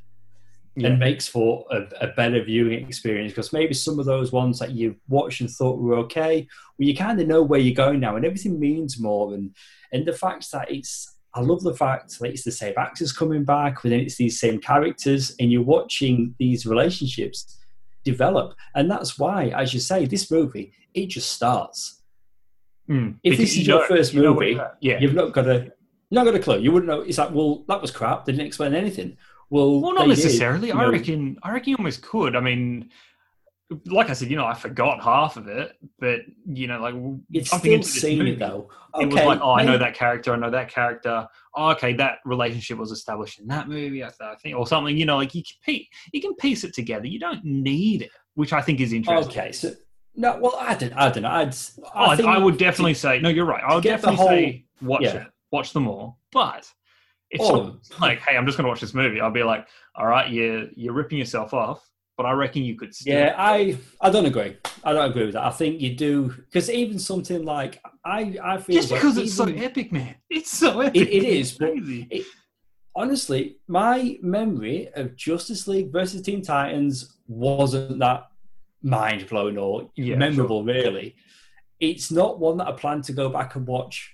Yeah. 0.75 0.88
and 0.88 0.99
makes 0.99 1.28
for 1.28 1.66
a, 1.71 1.82
a 2.00 2.09
better 2.09 2.42
viewing 2.42 2.87
experience 2.87 3.33
because 3.33 3.53
maybe 3.53 3.74
some 3.74 3.98
of 3.98 4.07
those 4.07 4.33
ones 4.33 4.59
that 4.59 4.70
you 4.72 4.96
watched 5.09 5.42
and 5.42 5.50
thought 5.50 5.79
were 5.79 5.96
okay, 5.98 6.46
well, 6.79 6.88
you 6.88 6.96
kind 6.96 7.20
of 7.20 7.29
know 7.29 7.42
where 7.42 7.61
you're 7.61 7.74
going 7.74 8.00
now, 8.00 8.16
and 8.16 8.24
everything 8.24 8.59
means 8.59 8.98
more. 8.98 9.35
And 9.35 9.55
and 9.92 10.07
the 10.07 10.14
fact 10.14 10.50
that 10.53 10.70
it's, 10.70 11.14
I 11.35 11.40
love 11.42 11.62
the 11.62 11.74
fact 11.74 12.18
that 12.18 12.31
it's 12.31 12.44
the 12.44 12.50
same 12.50 12.74
actors 12.79 13.12
coming 13.12 13.44
back, 13.44 13.83
but 13.83 13.90
then 13.90 14.00
it's 14.00 14.16
these 14.16 14.40
same 14.40 14.59
characters, 14.59 15.35
and 15.38 15.53
you're 15.53 15.62
watching 15.62 16.35
these 16.38 16.64
relationships 16.64 17.59
develop, 18.04 18.54
and 18.74 18.90
that's 18.90 19.18
why, 19.18 19.46
as 19.48 19.72
you 19.74 19.80
say, 19.80 20.06
this 20.06 20.30
movie 20.30 20.72
it 20.94 21.06
just 21.06 21.32
starts. 21.32 22.02
Mm. 22.88 23.16
If 23.22 23.38
this 23.38 23.50
is 23.52 23.66
you 23.66 23.74
your 23.74 23.86
first 23.86 24.12
you 24.12 24.22
movie, 24.22 24.58
yeah. 24.80 24.98
You've 25.00 25.14
not 25.14 25.32
got 25.32 25.46
a, 25.48 25.54
you've 25.64 25.72
not 26.10 26.24
got 26.24 26.34
a 26.34 26.38
clue. 26.38 26.58
You 26.58 26.72
wouldn't 26.72 26.90
know. 26.90 27.00
It's 27.00 27.18
like, 27.18 27.30
well, 27.32 27.64
that 27.68 27.80
was 27.80 27.90
crap. 27.90 28.24
They 28.24 28.32
didn't 28.32 28.46
explain 28.46 28.74
anything. 28.74 29.16
Well, 29.50 29.80
Well, 29.80 29.94
not 29.94 30.08
they 30.08 30.14
did, 30.14 30.24
necessarily. 30.24 30.72
I 30.72 30.82
know. 30.82 30.90
reckon. 30.90 31.38
I 31.42 31.52
reckon 31.52 31.70
you 31.70 31.76
almost 31.76 32.02
could. 32.02 32.36
I 32.36 32.40
mean, 32.40 32.90
like 33.87 34.11
I 34.11 34.12
said, 34.12 34.30
you 34.30 34.37
know, 34.37 34.46
I 34.46 34.54
forgot 34.54 35.02
half 35.02 35.37
of 35.37 35.48
it, 35.48 35.76
but 35.98 36.20
you 36.46 36.66
know, 36.66 36.80
like 36.80 36.94
It's 37.32 37.56
still 37.56 37.82
seen 37.82 38.26
it 38.26 38.38
though. 38.38 38.68
It 39.00 39.06
was 39.06 39.14
like, 39.14 39.40
oh, 39.42 39.52
I 39.52 39.64
know 39.64 39.78
that 39.78 39.94
character. 39.94 40.32
I 40.32 40.37
know 40.37 40.50
that 40.50 40.68
character. 40.68 41.26
Oh, 41.56 41.70
okay, 41.70 41.92
that 41.94 42.18
relationship 42.24 42.78
was 42.78 42.92
established 42.92 43.40
in 43.40 43.46
that 43.48 43.68
movie. 43.68 44.04
I, 44.04 44.08
th- 44.08 44.20
I 44.20 44.35
think, 44.37 44.56
or 44.56 44.66
something. 44.66 44.96
You 44.96 45.06
know, 45.06 45.16
like 45.16 45.35
you 45.35 45.42
can 45.42 45.56
piece, 45.64 45.87
you 46.12 46.20
can 46.20 46.35
piece 46.37 46.64
it 46.64 46.74
together. 46.74 47.06
You 47.06 47.18
don't 47.18 47.44
need 47.44 48.02
it, 48.02 48.11
which 48.35 48.52
I 48.52 48.61
think 48.61 48.80
is 48.80 48.92
interesting. 48.92 49.30
Okay, 49.30 49.52
so 49.52 49.72
no, 50.14 50.38
well, 50.40 50.56
I 50.58 50.74
don't, 50.74 50.92
I 50.92 51.11
don't 51.11 51.22
know. 51.22 51.30
I'd, 51.30 51.54
Oh, 51.94 52.11
I, 52.11 52.16
think 52.16 52.28
I 52.28 52.38
would 52.38 52.58
definitely 52.58 52.94
say 52.94 53.20
no. 53.20 53.28
You're 53.28 53.46
right. 53.46 53.62
I 53.62 53.74
would 53.74 53.85
definitely 53.85 54.26
say 54.26 54.64
watch 54.80 55.02
yeah. 55.02 55.16
it, 55.16 55.26
watch 55.50 55.72
them 55.72 55.88
all. 55.88 56.18
But 56.32 56.70
if 57.30 57.40
oh. 57.40 57.54
All 57.54 57.80
like, 58.00 58.20
"Hey, 58.20 58.37
I'm 58.37 58.46
just 58.46 58.58
going 58.58 58.64
to 58.64 58.68
watch 58.68 58.80
this 58.80 58.94
movie," 58.94 59.20
I'll 59.20 59.30
be 59.30 59.42
like, 59.42 59.66
"All 59.94 60.06
right, 60.06 60.30
you're 60.30 60.68
you're 60.74 60.92
ripping 60.92 61.18
yourself 61.18 61.54
off." 61.54 61.88
But 62.16 62.27
I 62.27 62.33
reckon 62.33 62.62
you 62.62 62.77
could. 62.77 62.94
Still, 62.94 63.14
Yeah, 63.18 63.35
I, 63.38 63.79
I 64.01 64.11
don't 64.11 64.27
agree. 64.27 64.57
I 64.85 64.92
don't 64.92 65.11
agree 65.11 65.25
with 65.25 65.35
that. 65.35 65.44
I 65.44 65.51
think 65.51 65.81
you 65.81 65.94
do 65.94 66.29
because 66.29 66.68
even 66.70 66.98
something 66.98 67.44
like 67.44 67.81
I, 68.05 68.37
I 68.42 68.59
feel 68.59 68.77
just 68.77 68.92
because 68.92 69.16
it's 69.16 69.35
so 69.35 69.44
epic, 69.46 69.92
man. 69.92 70.16
It's 70.29 70.51
so 70.51 70.81
epic. 70.81 71.01
It- 71.03 71.09
it 71.14 71.25
is, 71.25 71.53
but 71.53 71.70
crazy. 71.72 72.25
honestly, 72.94 73.57
my 73.68 74.18
memory 74.22 74.88
of 74.94 75.16
Justice 75.16 75.66
League 75.66 75.90
versus 75.92 76.22
Teen 76.22 76.42
Titans 76.42 77.18
wasn't 77.27 77.98
that 78.01 78.29
mind 78.83 79.27
blowing 79.29 79.57
or 79.59 79.90
Yeah, 79.96 80.16
memorable, 80.16 80.64
really. 80.64 81.14
It's 81.81 82.11
not 82.11 82.38
one 82.38 82.59
that 82.59 82.68
I 82.68 82.72
plan 82.72 83.03
to 83.03 83.12
go 83.12 83.29
back 83.29 83.57
and 83.57 83.66
watch 83.66 84.12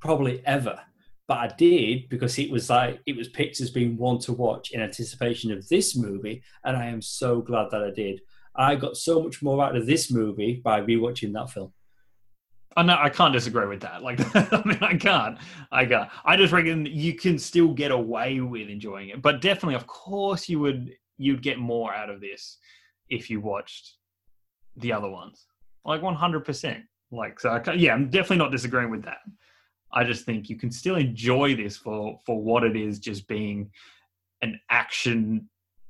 probably 0.00 0.42
ever. 0.46 0.78
But 1.28 1.38
I 1.38 1.48
did 1.48 2.08
because 2.08 2.38
it 2.38 2.50
was 2.50 2.70
like 2.70 3.00
it 3.06 3.16
was 3.16 3.28
picked 3.28 3.60
as 3.60 3.70
being 3.70 3.98
one 3.98 4.18
to 4.20 4.32
watch 4.32 4.70
in 4.70 4.80
anticipation 4.80 5.52
of 5.52 5.68
this 5.68 5.94
movie, 5.94 6.42
and 6.64 6.76
I 6.76 6.86
am 6.86 7.02
so 7.02 7.42
glad 7.42 7.70
that 7.70 7.84
I 7.84 7.90
did. 7.90 8.22
I 8.56 8.74
got 8.74 8.96
so 8.96 9.22
much 9.22 9.42
more 9.42 9.62
out 9.62 9.76
of 9.76 9.86
this 9.86 10.10
movie 10.10 10.60
by 10.64 10.80
rewatching 10.80 11.32
that 11.34 11.50
film. 11.50 11.72
I 12.76 12.82
know 12.82 12.96
I 12.98 13.10
can't 13.10 13.32
disagree 13.32 13.66
with 13.66 13.80
that. 13.80 14.02
Like, 14.02 14.20
I 14.34 14.62
mean, 14.64 14.78
I 14.80 14.96
can't. 14.96 15.38
I 15.70 15.84
can't. 15.84 16.08
I 16.24 16.36
just 16.36 16.52
reckon 16.52 16.86
you 16.86 17.14
can 17.14 17.38
still 17.38 17.72
get 17.74 17.90
away 17.90 18.40
with 18.40 18.68
enjoying 18.68 19.10
it, 19.10 19.20
but 19.20 19.42
definitely, 19.42 19.74
of 19.74 19.86
course, 19.86 20.48
you 20.48 20.60
would. 20.60 20.92
You'd 21.20 21.42
get 21.42 21.58
more 21.58 21.92
out 21.92 22.10
of 22.10 22.20
this 22.20 22.58
if 23.08 23.28
you 23.28 23.40
watched 23.40 23.96
the 24.76 24.92
other 24.92 25.10
ones, 25.10 25.46
like 25.84 26.00
one 26.00 26.14
hundred 26.14 26.44
percent. 26.44 26.84
Like, 27.10 27.40
so 27.40 27.50
I 27.50 27.72
yeah, 27.72 27.92
I'm 27.92 28.10
definitely 28.10 28.36
not 28.38 28.52
disagreeing 28.52 28.90
with 28.90 29.02
that. 29.04 29.18
I 29.92 30.04
just 30.04 30.24
think 30.24 30.48
you 30.48 30.56
can 30.56 30.70
still 30.70 30.96
enjoy 30.96 31.56
this 31.56 31.76
for 31.76 32.18
for 32.26 32.42
what 32.42 32.64
it 32.64 32.76
is, 32.76 32.98
just 32.98 33.26
being 33.28 33.70
an 34.42 34.60
action, 34.70 35.48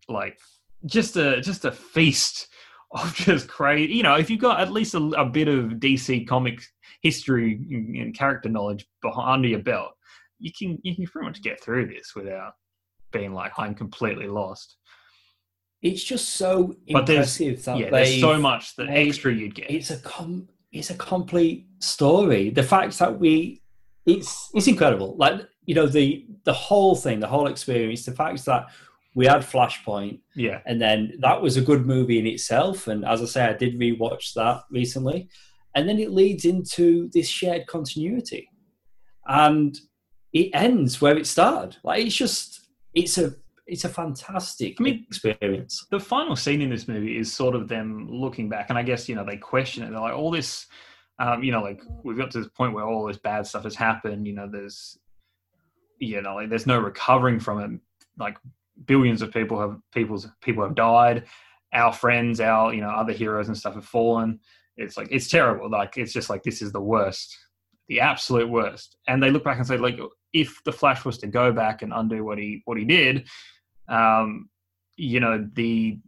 like 0.08 0.38
just 0.86 1.16
a 1.16 1.40
just 1.40 1.64
a 1.64 1.72
feast 1.72 2.48
of 2.92 3.14
just 3.14 3.48
crazy. 3.48 3.92
You 3.94 4.02
know, 4.02 4.14
if 4.14 4.30
you've 4.30 4.40
got 4.40 4.60
at 4.60 4.72
least 4.72 4.94
a, 4.94 5.02
a 5.18 5.24
bit 5.26 5.48
of 5.48 5.72
DC 5.72 6.26
Comics 6.26 6.70
history 7.02 7.60
and 7.70 8.16
character 8.16 8.48
knowledge 8.48 8.86
behind 9.02 9.30
under 9.30 9.48
your 9.48 9.60
belt, 9.60 9.92
you 10.38 10.50
can 10.56 10.78
you 10.82 10.94
can 10.94 11.06
pretty 11.06 11.26
much 11.26 11.42
get 11.42 11.62
through 11.62 11.88
this 11.88 12.14
without 12.14 12.52
being 13.12 13.32
like 13.32 13.52
I'm 13.58 13.74
completely 13.74 14.26
lost. 14.28 14.76
It's 15.82 16.02
just 16.02 16.30
so 16.30 16.74
But 16.90 17.08
impressive 17.08 17.64
that 17.64 17.78
yeah, 17.78 17.90
there's 17.90 18.20
so 18.20 18.38
much 18.38 18.74
that 18.76 18.88
extra 18.88 19.32
you'd 19.32 19.54
get. 19.54 19.70
it's 19.70 19.90
a 19.90 19.98
com- 19.98 20.48
it's 20.72 20.90
a 20.90 20.94
complete 20.94 21.66
story. 21.80 22.50
The 22.50 22.62
fact 22.64 22.98
that 22.98 23.18
we 23.18 23.62
it's 24.08 24.50
it's 24.54 24.66
incredible. 24.66 25.14
Like 25.16 25.42
you 25.66 25.74
know 25.74 25.86
the 25.86 26.26
the 26.44 26.52
whole 26.52 26.96
thing, 26.96 27.20
the 27.20 27.26
whole 27.26 27.46
experience. 27.46 28.04
The 28.04 28.12
fact 28.12 28.44
that 28.46 28.66
we 29.14 29.26
had 29.26 29.42
Flashpoint, 29.42 30.20
yeah, 30.34 30.60
and 30.66 30.80
then 30.80 31.14
that 31.20 31.40
was 31.40 31.56
a 31.56 31.62
good 31.62 31.86
movie 31.86 32.18
in 32.18 32.26
itself. 32.26 32.86
And 32.88 33.04
as 33.04 33.22
I 33.22 33.26
say, 33.26 33.44
I 33.44 33.52
did 33.52 33.78
rewatch 33.78 34.32
that 34.34 34.62
recently, 34.70 35.28
and 35.74 35.88
then 35.88 35.98
it 35.98 36.10
leads 36.10 36.44
into 36.44 37.10
this 37.12 37.28
shared 37.28 37.66
continuity, 37.66 38.48
and 39.26 39.78
it 40.32 40.50
ends 40.54 41.00
where 41.00 41.16
it 41.16 41.26
started. 41.26 41.76
Like 41.84 42.04
it's 42.06 42.16
just 42.16 42.68
it's 42.94 43.18
a 43.18 43.34
it's 43.66 43.84
a 43.84 43.88
fantastic 43.88 44.76
I 44.80 44.82
mean- 44.82 45.04
experience. 45.06 45.86
the 45.90 46.00
final 46.00 46.36
scene 46.36 46.62
in 46.62 46.70
this 46.70 46.88
movie 46.88 47.18
is 47.18 47.30
sort 47.32 47.54
of 47.54 47.68
them 47.68 48.08
looking 48.10 48.48
back, 48.48 48.70
and 48.70 48.78
I 48.78 48.82
guess 48.82 49.08
you 49.08 49.14
know 49.14 49.24
they 49.24 49.36
question 49.36 49.82
it. 49.82 49.90
They're 49.90 50.00
like, 50.00 50.14
all 50.16 50.30
this, 50.30 50.66
um, 51.18 51.42
you 51.42 51.52
know, 51.52 51.62
like 51.62 51.82
we've 52.04 52.16
got 52.16 52.30
to 52.32 52.38
this 52.38 52.48
point 52.48 52.74
where 52.74 52.84
all 52.84 53.06
this 53.06 53.18
bad 53.18 53.46
stuff 53.46 53.64
has 53.64 53.74
happened. 53.74 54.26
You 54.26 54.34
know, 54.34 54.48
there's, 54.50 54.98
you 55.98 56.22
know, 56.22 56.36
like 56.36 56.48
there's 56.48 56.66
no 56.66 56.78
recovering 56.78 57.40
from 57.40 57.60
it. 57.60 57.80
Like 58.18 58.38
billions 58.86 59.22
of 59.22 59.32
people 59.32 59.60
have 59.60 59.78
people's 59.92 60.28
people 60.40 60.64
have 60.64 60.74
died. 60.74 61.24
Our 61.72 61.92
friends, 61.92 62.40
our 62.40 62.72
you 62.72 62.80
know 62.80 62.90
other 62.90 63.12
heroes 63.12 63.48
and 63.48 63.56
stuff 63.56 63.74
have 63.74 63.84
fallen. 63.84 64.40
It's 64.76 64.96
like 64.96 65.08
it's 65.10 65.28
terrible. 65.28 65.68
Like 65.68 65.96
it's 65.96 66.12
just 66.12 66.30
like 66.30 66.42
this 66.42 66.62
is 66.62 66.72
the 66.72 66.80
worst 66.80 67.36
the 67.88 68.00
absolute 68.00 68.48
worst. 68.48 68.96
And 69.06 69.22
they 69.22 69.30
look 69.30 69.44
back 69.44 69.58
and 69.58 69.66
say, 69.66 69.78
like, 69.78 69.98
if 70.32 70.62
the 70.64 70.72
Flash 70.72 71.04
was 71.04 71.18
to 71.18 71.26
go 71.26 71.52
back 71.52 71.82
and 71.82 71.92
undo 71.92 72.24
what 72.24 72.38
he 72.38 72.62
what 72.66 72.78
he 72.78 72.84
did, 72.84 73.26
um, 73.88 74.48
you 74.96 75.20
know, 75.20 75.48
the 75.54 75.98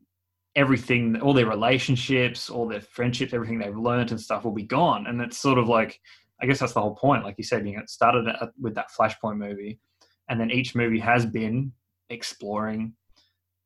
everything, 0.61 1.19
all 1.23 1.33
their 1.33 1.47
relationships, 1.47 2.51
all 2.51 2.69
their 2.69 2.83
friendships, 2.83 3.33
everything 3.33 3.59
they've 3.59 3.77
learned 3.77 4.11
and 4.11 4.21
stuff 4.21 4.45
will 4.45 4.53
be 4.53 4.63
gone. 4.63 5.07
And 5.07 5.19
it's 5.23 5.39
sort 5.39 5.59
of 5.59 5.69
like, 5.69 5.99
I 6.43 6.47
guess 6.47 6.59
that's 6.59 6.75
the 6.75 6.83
whole 6.83 6.95
point. 6.95 7.25
Like 7.25 7.37
you 7.39 7.45
said, 7.45 7.67
you 7.67 7.77
know, 7.77 7.83
it 7.83 7.89
started 7.89 8.27
with 8.61 8.75
that 8.75 8.91
Flashpoint 8.99 9.39
movie, 9.39 9.81
and 10.29 10.39
then 10.39 10.51
each 10.51 10.75
movie 10.75 10.99
has 10.99 11.25
been 11.25 11.73
exploring 12.11 12.93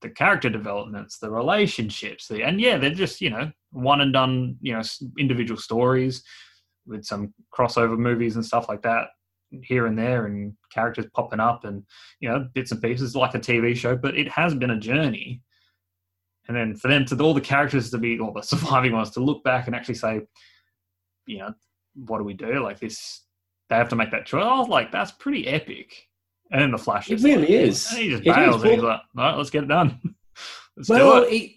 the 0.03 0.11
character 0.11 0.51
developments, 0.51 1.19
the 1.19 1.31
relationships, 1.31 2.29
the, 2.29 2.43
and 2.43 2.61
yeah, 2.61 2.77
they're 2.77 2.91
just 2.91 3.21
you 3.21 3.31
know 3.31 3.51
one 3.73 4.01
and 4.01 4.13
done, 4.13 4.57
you 4.61 4.73
know, 4.73 4.83
individual 5.19 5.59
stories 5.59 6.23
with 6.87 7.05
some 7.05 7.33
crossover 7.57 7.99
movies 7.99 8.37
and 8.37 8.45
stuff 8.45 8.69
like 8.69 8.83
that 8.83 9.09
here 9.63 9.87
and 9.87 9.99
there, 9.99 10.27
and 10.27 10.53
characters 10.73 11.07
popping 11.15 11.41
up, 11.41 11.65
and 11.65 11.83
you 12.21 12.29
know, 12.29 12.49
bits 12.55 12.71
and 12.71 12.83
pieces 12.83 13.17
like 13.17 13.35
a 13.35 13.41
TV 13.41 13.75
show. 13.75 13.97
But 13.97 14.17
it 14.17 14.29
has 14.29 14.55
been 14.55 14.71
a 14.71 14.79
journey, 14.79 15.41
and 16.49 16.57
then 16.57 16.75
for 16.75 16.89
them 16.89 17.05
to 17.07 17.17
all 17.23 17.35
the 17.35 17.41
characters 17.41 17.91
to 17.91 17.99
be, 17.99 18.19
all 18.21 18.33
the 18.33 18.43
surviving 18.55 18.93
ones, 18.93 19.11
to 19.13 19.21
look 19.21 19.43
back 19.45 19.67
and 19.67 19.75
actually 19.75 19.95
say, 19.95 20.21
you 21.27 21.39
know, 21.39 21.55
what 21.95 22.19
do 22.19 22.25
we 22.25 22.35
do? 22.35 22.63
Like 22.63 22.81
this, 22.81 23.23
they 23.69 23.77
have 23.77 23.89
to 23.91 23.97
make 23.97 24.11
that 24.11 24.27
choice. 24.27 24.45
I 24.45 24.59
was 24.59 24.69
like, 24.69 24.93
that's 24.93 25.13
pretty 25.13 25.47
epic. 25.47 26.09
And 26.51 26.61
then 26.61 26.71
the 26.71 26.79
Flash. 26.79 27.11
It 27.11 27.23
really 27.23 27.41
like, 27.43 27.51
is. 27.51 27.91
And 27.91 27.99
he 27.99 28.11
just 28.11 28.25
bails, 28.25 28.63
and 28.63 28.73
he's 28.73 28.83
like, 28.83 29.01
all 29.17 29.25
right, 29.25 29.37
let's 29.37 29.51
get 29.51 29.65
it 29.65 29.69
done. 29.69 29.99
let's 30.77 30.89
well, 30.89 31.23
do 31.23 31.29
it. 31.29 31.33
it. 31.33 31.51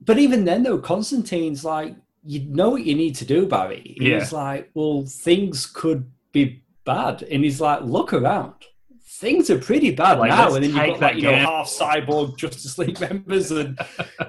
But 0.00 0.18
even 0.18 0.44
then, 0.44 0.62
though, 0.62 0.78
Constantine's 0.78 1.64
like, 1.64 1.94
you 2.24 2.40
know 2.48 2.70
what 2.70 2.84
you 2.84 2.94
need 2.94 3.14
to 3.16 3.24
do, 3.24 3.46
Barry. 3.46 3.94
He's 3.98 4.08
Yeah. 4.08 4.28
like, 4.32 4.70
well, 4.74 5.04
things 5.06 5.66
could 5.66 6.10
be 6.32 6.64
bad, 6.84 7.22
and 7.22 7.44
he's 7.44 7.60
like, 7.60 7.82
look 7.82 8.12
around. 8.12 8.54
Things 9.22 9.50
are 9.50 9.58
pretty 9.58 9.92
bad 9.92 10.18
Like, 10.18 10.30
now, 10.30 10.52
and 10.52 10.64
then 10.64 10.74
you've 10.74 10.98
got 10.98 11.00
like 11.00 11.14
you 11.14 11.22
know 11.22 11.36
half 11.36 11.68
cyborg 11.68 12.36
Justice 12.36 12.76
League 12.76 12.98
members, 13.08 13.52
and 13.52 13.78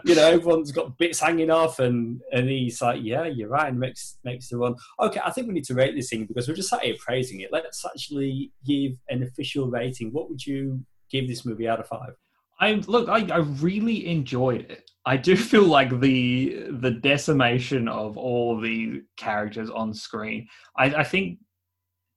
you 0.06 0.14
know 0.14 0.28
everyone's 0.28 0.72
got 0.72 0.96
bits 1.00 1.20
hanging 1.20 1.50
off, 1.50 1.80
and 1.80 2.22
and 2.32 2.48
he's 2.48 2.80
like, 2.80 3.02
yeah, 3.02 3.26
you're 3.26 3.50
right, 3.50 3.70
and 3.70 3.80
makes 3.80 4.20
makes 4.24 4.50
the 4.50 4.60
one. 4.60 4.76
Okay, 5.00 5.20
I 5.26 5.32
think 5.32 5.48
we 5.48 5.54
need 5.56 5.64
to 5.64 5.74
rate 5.74 5.96
this 5.96 6.12
thing 6.12 6.26
because 6.26 6.48
we're 6.48 6.54
just 6.54 6.70
sat 6.70 6.84
here 6.84 6.94
praising 7.00 7.40
it. 7.40 7.50
Let's 7.52 7.84
actually 7.84 8.52
give 8.68 8.92
an 9.10 9.24
official 9.24 9.68
rating. 9.68 10.12
What 10.12 10.30
would 10.30 10.46
you 10.46 10.86
give 11.10 11.28
this 11.28 11.44
movie 11.44 11.68
out 11.68 11.80
of 11.80 11.88
five? 11.88 12.14
I 12.60 12.74
look, 12.86 13.10
I, 13.10 13.26
I 13.34 13.38
really 13.38 14.06
enjoyed 14.06 14.70
it. 14.70 14.92
I 15.08 15.18
do 15.18 15.36
feel 15.52 15.64
like 15.64 16.00
the 16.02 16.68
the 16.70 16.92
decimation 16.92 17.88
of 17.88 18.16
all 18.16 18.62
the 18.62 19.02
characters 19.18 19.72
on 19.72 19.92
screen. 19.92 20.48
I, 20.78 20.86
I 20.86 21.04
think 21.04 21.40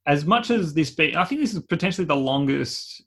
as 0.06 0.24
much 0.24 0.50
as 0.50 0.74
this 0.74 0.90
be, 0.90 1.16
I 1.16 1.24
think 1.24 1.40
this 1.40 1.54
is 1.54 1.62
potentially 1.62 2.06
the 2.06 2.16
longest 2.16 3.02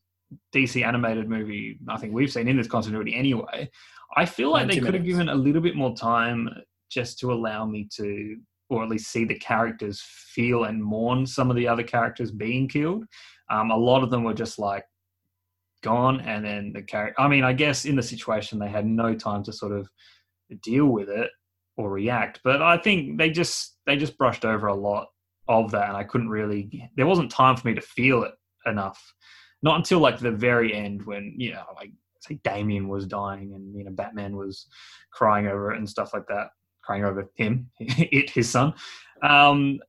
DC 0.54 0.86
animated 0.86 1.28
movie 1.28 1.80
I 1.88 1.98
think 1.98 2.14
we've 2.14 2.32
seen 2.32 2.48
in 2.48 2.58
this 2.58 2.68
continuity. 2.68 3.16
Anyway, 3.16 3.70
I 4.16 4.26
feel 4.26 4.52
like 4.52 4.68
they 4.68 4.76
90 4.76 4.86
could 4.86 4.94
have 4.94 5.06
given 5.06 5.30
a 5.30 5.36
little 5.36 5.62
bit 5.62 5.76
more 5.76 5.96
time 5.96 6.50
just 6.90 7.20
to 7.20 7.32
allow 7.32 7.66
me 7.66 7.88
to, 7.96 8.38
or 8.70 8.84
at 8.84 8.90
least 8.90 9.12
see 9.12 9.26
the 9.26 9.36
characters 9.36 10.02
feel 10.02 10.66
and 10.66 10.84
mourn 10.84 11.26
some 11.26 11.50
of 11.50 11.56
the 11.56 11.68
other 11.68 11.84
characters 11.84 12.32
being 12.32 12.68
killed. 12.68 13.06
Um, 13.50 13.72
a 13.72 13.78
lot 13.78 14.04
of 14.04 14.12
them 14.12 14.24
were 14.24 14.34
just 14.34 14.60
like 14.60 14.86
gone 15.82 16.20
and 16.22 16.44
then 16.44 16.74
the 16.74 16.82
character 16.82 17.20
i 17.22 17.28
mean 17.28 17.44
i 17.44 17.54
guess 17.54 17.86
in 17.86 17.96
the 17.96 18.04
situation 18.04 18.60
they 18.60 18.68
had 18.68 18.86
no 18.86 19.14
time 19.14 19.44
to 19.44 19.54
sort 19.54 19.72
of 19.72 19.88
deal 20.62 20.88
with 20.88 21.10
it 21.10 21.30
or 21.78 21.90
react 21.90 22.40
but 22.44 22.62
i 22.62 22.78
think 22.78 23.18
they 23.18 23.30
just 23.30 23.78
they 23.86 23.96
just 23.96 24.18
brushed 24.18 24.46
over 24.46 24.68
a 24.68 24.76
lot 24.76 25.08
of 25.50 25.72
that 25.72 25.90
and 25.90 25.98
i 25.98 26.04
couldn't 26.04 26.30
really 26.30 26.90
there 26.96 27.08
wasn't 27.08 27.30
time 27.30 27.58
for 27.58 27.68
me 27.68 27.74
to 27.74 27.82
feel 27.82 28.24
it 28.24 28.34
enough 28.66 29.14
not 29.62 29.76
until 29.76 30.00
like 30.00 30.20
the 30.20 30.32
very 30.32 30.74
end 30.74 31.06
when 31.06 31.34
you 31.38 31.52
know 31.52 31.64
like 31.76 31.92
say 32.22 32.40
damian 32.44 32.88
was 32.88 33.06
dying 33.06 33.54
and 33.56 33.76
you 33.76 33.84
know 33.84 33.92
batman 33.92 34.36
was 34.36 34.68
crying 35.12 35.48
over 35.48 35.74
it 35.74 35.78
and 35.78 35.90
stuff 35.90 36.14
like 36.14 36.28
that 36.28 36.48
crying 36.84 37.04
over 37.04 37.30
him 37.36 37.70
it 37.80 38.30
his 38.30 38.50
son 38.50 38.74
um 39.24 39.80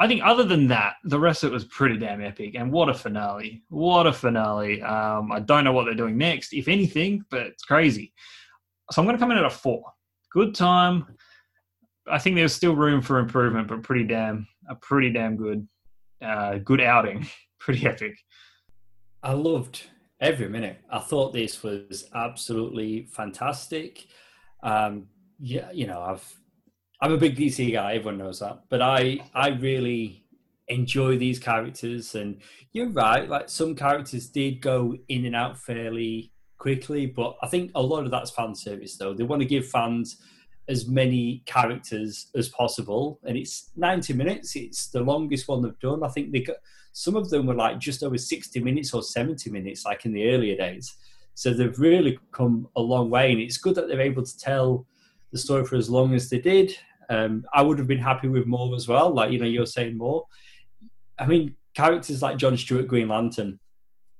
I 0.00 0.08
think 0.08 0.22
other 0.24 0.42
than 0.42 0.66
that, 0.68 0.94
the 1.04 1.20
rest 1.20 1.44
of 1.44 1.52
it 1.52 1.54
was 1.54 1.64
pretty 1.66 1.96
damn 1.96 2.20
epic. 2.20 2.56
And 2.56 2.72
what 2.72 2.88
a 2.88 2.94
finale! 2.94 3.62
What 3.68 4.08
a 4.08 4.12
finale! 4.12 4.82
Um, 4.82 5.30
I 5.30 5.38
don't 5.38 5.62
know 5.62 5.72
what 5.72 5.84
they're 5.84 5.94
doing 5.94 6.18
next, 6.18 6.52
if 6.52 6.66
anything, 6.66 7.24
but 7.30 7.42
it's 7.42 7.62
crazy. 7.62 8.12
So 8.90 9.00
I'm 9.00 9.06
going 9.06 9.16
to 9.16 9.20
come 9.20 9.30
in 9.30 9.38
at 9.38 9.44
a 9.44 9.50
four. 9.50 9.84
Good 10.32 10.54
time. 10.54 11.06
I 12.08 12.18
think 12.18 12.36
there's 12.36 12.54
still 12.54 12.76
room 12.76 13.00
for 13.00 13.18
improvement, 13.18 13.68
but 13.68 13.82
pretty 13.82 14.04
damn, 14.04 14.46
a 14.68 14.74
pretty 14.74 15.10
damn 15.10 15.36
good, 15.36 15.66
uh, 16.22 16.58
good 16.58 16.80
outing. 16.80 17.26
pretty 17.58 17.86
epic. 17.86 18.14
I 19.22 19.32
loved 19.32 19.84
every 20.20 20.48
minute. 20.48 20.78
I 20.90 20.98
thought 20.98 21.32
this 21.32 21.62
was 21.62 22.08
absolutely 22.14 23.06
fantastic. 23.10 24.06
Um, 24.62 25.06
yeah, 25.38 25.70
you 25.72 25.86
know, 25.86 26.00
I've 26.00 26.40
I'm 27.00 27.12
a 27.12 27.18
big 27.18 27.36
DC 27.36 27.72
guy. 27.72 27.94
Everyone 27.94 28.18
knows 28.18 28.40
that, 28.40 28.64
but 28.68 28.82
I 28.82 29.20
I 29.34 29.48
really 29.48 30.24
enjoy 30.68 31.18
these 31.18 31.38
characters. 31.38 32.14
And 32.14 32.40
you're 32.72 32.90
right, 32.90 33.28
like 33.28 33.48
some 33.48 33.74
characters 33.74 34.28
did 34.28 34.60
go 34.60 34.96
in 35.08 35.24
and 35.26 35.36
out 35.36 35.58
fairly 35.58 36.32
quickly, 36.58 37.06
but 37.06 37.36
I 37.42 37.48
think 37.48 37.70
a 37.74 37.82
lot 37.82 38.04
of 38.04 38.10
that's 38.10 38.30
fan 38.30 38.54
service. 38.54 38.96
Though 38.96 39.14
they 39.14 39.24
want 39.24 39.40
to 39.42 39.48
give 39.48 39.68
fans 39.68 40.18
as 40.68 40.86
many 40.86 41.42
characters 41.46 42.30
as 42.34 42.48
possible, 42.48 43.20
and 43.24 43.36
it's 43.36 43.70
90 43.76 44.14
minutes. 44.14 44.56
It's 44.56 44.88
the 44.88 45.00
longest 45.00 45.48
one 45.48 45.62
they've 45.62 45.78
done. 45.78 46.02
I 46.02 46.08
think 46.08 46.32
they 46.32 46.40
got 46.40 46.56
some 46.92 47.16
of 47.16 47.28
them 47.28 47.46
were 47.46 47.54
like 47.54 47.78
just 47.80 48.04
over 48.04 48.16
60 48.16 48.60
minutes 48.60 48.94
or 48.94 49.02
70 49.02 49.50
minutes, 49.50 49.84
like 49.84 50.04
in 50.04 50.12
the 50.12 50.30
earlier 50.30 50.56
days. 50.56 50.94
So 51.34 51.52
they've 51.52 51.78
really 51.78 52.18
come 52.30 52.68
a 52.76 52.80
long 52.80 53.10
way, 53.10 53.32
and 53.32 53.40
it's 53.40 53.58
good 53.58 53.74
that 53.74 53.88
they're 53.88 54.00
able 54.00 54.22
to 54.22 54.38
tell 54.38 54.86
the 55.32 55.38
story 55.38 55.64
for 55.64 55.76
as 55.76 55.90
long 55.90 56.14
as 56.14 56.30
they 56.30 56.38
did. 56.38 56.76
Um, 57.10 57.44
I 57.52 57.62
would 57.62 57.78
have 57.78 57.88
been 57.88 57.98
happy 57.98 58.28
with 58.28 58.46
more 58.46 58.74
as 58.74 58.88
well. 58.88 59.12
Like 59.12 59.32
you 59.32 59.38
know, 59.38 59.46
you're 59.46 59.66
saying 59.66 59.98
more. 59.98 60.26
I 61.18 61.26
mean, 61.26 61.56
characters 61.74 62.22
like 62.22 62.38
John 62.38 62.56
Stewart, 62.56 62.88
Green 62.88 63.08
Lantern, 63.08 63.58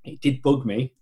it 0.05 0.21
did 0.21 0.43
bug 0.43 0.67
me 0.67 0.93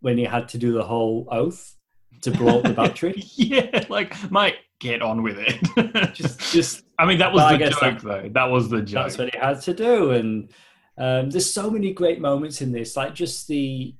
when 0.00 0.18
he 0.18 0.24
had 0.24 0.48
to 0.50 0.58
do 0.58 0.72
the 0.72 0.84
whole 0.84 1.26
oath 1.30 1.76
to 2.20 2.30
blow 2.30 2.58
up 2.58 2.64
the 2.64 2.72
battery. 2.74 3.22
yeah, 3.34 3.86
like 3.88 4.30
mate, 4.30 4.56
get 4.82 5.00
on 5.02 5.22
with 5.22 5.38
it. 5.38 6.12
just, 6.14 6.52
just 6.52 6.84
I 6.98 7.06
mean, 7.06 7.18
that 7.18 7.32
was 7.32 7.50
the 7.50 7.58
joke, 7.70 7.80
that- 7.80 8.00
though. 8.02 8.28
That 8.32 8.50
was 8.50 8.68
the 8.68 8.82
joke. 8.82 9.04
that's 9.04 9.18
what 9.18 9.32
he 9.32 9.38
had 9.38 9.60
to 9.62 9.74
do. 9.74 10.10
And 10.10 10.50
um, 10.98 11.30
there's 11.30 11.52
so 11.52 11.70
many 11.70 11.92
great 11.92 12.20
moments 12.20 12.60
in 12.60 12.72
this, 12.72 12.96
like 12.96 13.14
just 13.14 13.48
the 13.48 13.94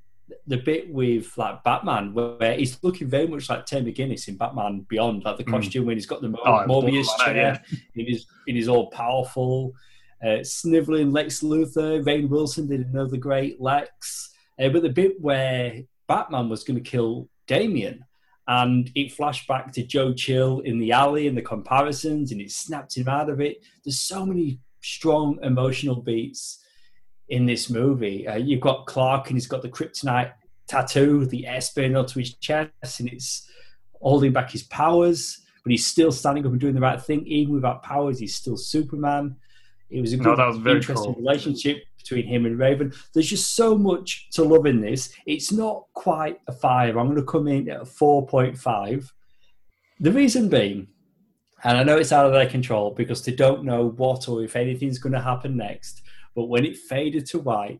the 0.47 0.57
bit 0.57 0.91
with 0.91 1.37
like 1.37 1.63
Batman 1.63 2.13
where 2.13 2.55
he's 2.55 2.81
looking 2.81 3.07
very 3.09 3.27
much 3.27 3.49
like 3.49 3.65
Terry 3.65 3.83
McGinnis 3.83 4.27
in 4.29 4.37
Batman 4.37 4.85
Beyond, 4.89 5.23
like 5.25 5.37
the 5.37 5.43
Mm. 5.43 5.51
costume 5.51 5.85
when 5.85 5.97
he's 5.97 6.05
got 6.05 6.21
the 6.21 6.29
Mo- 6.29 6.39
Oh, 6.45 6.51
Mobius 6.67 7.05
borderline, 7.05 7.35
chair 7.35 7.63
in 7.95 8.05
his 8.07 8.25
in 8.47 8.55
his 8.55 8.67
all 8.67 8.89
powerful, 8.89 9.73
uh, 10.25 10.43
sniveling 10.43 11.11
Lex 11.11 11.41
Luthor. 11.41 12.03
Rainn 12.03 12.29
Wilson 12.29 12.67
did 12.67 12.81
another 12.87 13.17
great 13.17 13.59
Lex, 13.61 14.33
uh, 14.59 14.69
but 14.69 14.81
the 14.81 14.89
bit 14.89 15.19
where 15.21 15.81
Batman 16.07 16.49
was 16.49 16.63
going 16.63 16.81
to 16.81 16.89
kill 16.89 17.27
Damian. 17.47 18.03
And 18.47 18.91
it 18.93 19.13
flashed 19.13 19.47
back 19.47 19.71
to 19.73 19.83
Joe 19.83 20.13
Chill 20.13 20.59
in 20.61 20.77
the 20.77 20.91
alley 20.91 21.27
and 21.27 21.37
the 21.37 21.41
comparisons, 21.41 22.31
and 22.31 22.41
it 22.41 22.51
snapped 22.51 22.97
him 22.97 23.07
out 23.07 23.29
of 23.29 23.39
it. 23.39 23.63
There's 23.83 23.99
so 23.99 24.25
many 24.25 24.59
strong 24.81 25.39
emotional 25.43 26.01
beats 26.01 26.59
in 27.29 27.45
this 27.45 27.69
movie. 27.69 28.27
Uh, 28.27 28.35
you've 28.35 28.59
got 28.59 28.85
Clark, 28.85 29.27
and 29.27 29.37
he's 29.37 29.47
got 29.47 29.61
the 29.61 29.69
kryptonite 29.69 30.33
tattoo, 30.67 31.25
the 31.25 31.47
burning 31.75 31.95
onto 31.95 32.19
his 32.19 32.33
chest, 32.35 32.99
and 32.99 33.09
it's 33.09 33.49
holding 34.01 34.33
back 34.33 34.51
his 34.51 34.63
powers. 34.63 35.39
But 35.63 35.71
he's 35.71 35.87
still 35.87 36.11
standing 36.11 36.45
up 36.45 36.51
and 36.51 36.59
doing 36.59 36.75
the 36.75 36.81
right 36.81 37.01
thing, 37.01 37.25
even 37.25 37.53
without 37.53 37.83
powers. 37.83 38.19
He's 38.19 38.35
still 38.35 38.57
Superman. 38.57 39.37
It 39.89 40.01
was 40.01 40.11
a 40.11 40.17
No, 40.17 40.23
good, 40.23 40.39
that 40.39 40.47
was 40.47 40.57
very 40.57 40.77
interesting 40.77 41.13
cool. 41.13 41.23
relationship 41.23 41.83
between 42.03 42.27
him 42.27 42.45
and 42.45 42.59
Raven. 42.59 42.93
There's 43.13 43.29
just 43.29 43.55
so 43.55 43.77
much 43.77 44.29
to 44.31 44.43
love 44.43 44.65
in 44.65 44.81
this. 44.81 45.13
It's 45.25 45.51
not 45.51 45.85
quite 45.93 46.39
a 46.47 46.51
five. 46.51 46.97
I'm 46.97 47.07
going 47.07 47.17
to 47.17 47.23
come 47.23 47.47
in 47.47 47.69
at 47.69 47.81
a 47.81 47.85
4.5. 47.85 49.11
The 49.99 50.11
reason 50.11 50.49
being, 50.49 50.87
and 51.63 51.77
I 51.77 51.83
know 51.83 51.97
it's 51.97 52.11
out 52.11 52.25
of 52.25 52.33
their 52.33 52.49
control 52.49 52.91
because 52.91 53.23
they 53.23 53.33
don't 53.33 53.63
know 53.63 53.89
what 53.91 54.27
or 54.27 54.43
if 54.43 54.55
anything's 54.55 54.99
going 54.99 55.13
to 55.13 55.21
happen 55.21 55.55
next. 55.55 56.01
But 56.35 56.45
when 56.45 56.65
it 56.65 56.77
faded 56.77 57.25
to 57.27 57.39
white, 57.39 57.79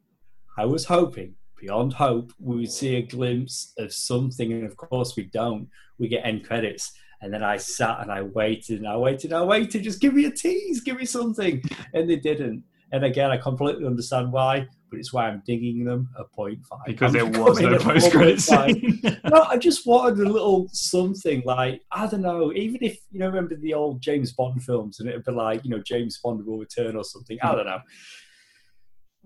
I 0.57 0.65
was 0.65 0.85
hoping, 0.85 1.35
beyond 1.59 1.93
hope, 1.93 2.31
we 2.39 2.57
would 2.57 2.71
see 2.71 2.95
a 2.95 3.01
glimpse 3.01 3.73
of 3.77 3.91
something. 3.91 4.53
And 4.53 4.63
of 4.63 4.77
course, 4.77 5.15
we 5.17 5.23
don't. 5.23 5.67
We 5.97 6.07
get 6.07 6.25
end 6.25 6.45
credits. 6.45 6.93
And 7.21 7.33
then 7.33 7.43
I 7.43 7.57
sat 7.57 8.01
and 8.01 8.11
I 8.11 8.21
waited 8.21 8.79
and 8.79 8.87
I 8.87 8.97
waited 8.97 9.31
and 9.31 9.41
I 9.41 9.43
waited. 9.43 9.83
Just 9.83 10.01
give 10.01 10.13
me 10.13 10.25
a 10.25 10.31
tease, 10.31 10.81
give 10.81 10.97
me 10.97 11.05
something. 11.05 11.61
And 11.93 12.09
they 12.09 12.17
didn't. 12.17 12.63
And 12.93 13.03
again, 13.03 13.31
I 13.31 13.37
completely 13.37 13.87
understand 13.87 14.31
why, 14.31 14.67
but 14.91 14.99
it's 14.99 15.11
why 15.11 15.27
I'm 15.27 15.41
dinging 15.47 15.83
them 15.83 16.07
a 16.15 16.25
0.5. 16.25 16.59
because 16.85 17.15
I'm 17.15 17.31
there 17.31 17.41
was 17.43 17.59
no 17.59 17.77
post 17.79 18.11
credit 18.11 18.37
4.5 18.37 18.41
scene. 18.41 19.19
no, 19.31 19.41
I 19.41 19.57
just 19.57 19.87
wanted 19.87 20.19
a 20.19 20.29
little 20.29 20.69
something 20.71 21.41
like 21.43 21.81
I 21.91 22.05
don't 22.05 22.21
know. 22.21 22.53
Even 22.53 22.83
if 22.83 22.99
you 23.11 23.19
know, 23.19 23.25
remember 23.25 23.55
the 23.55 23.73
old 23.73 23.99
James 23.99 24.31
Bond 24.31 24.63
films, 24.63 24.99
and 24.99 25.09
it'd 25.09 25.25
be 25.25 25.31
like 25.31 25.65
you 25.65 25.71
know 25.71 25.81
James 25.83 26.19
Bond 26.23 26.45
will 26.45 26.59
return 26.59 26.95
or 26.95 27.03
something. 27.03 27.39
I 27.41 27.47
hmm. 27.49 27.55
don't 27.55 27.65
know. 27.65 27.81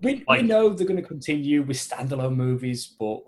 We, 0.00 0.24
Like- 0.26 0.40
we 0.40 0.46
know 0.48 0.70
they're 0.70 0.86
going 0.86 1.02
to 1.02 1.06
continue 1.06 1.62
with 1.62 1.76
standalone 1.76 2.36
movies, 2.36 2.96
but 2.98 3.20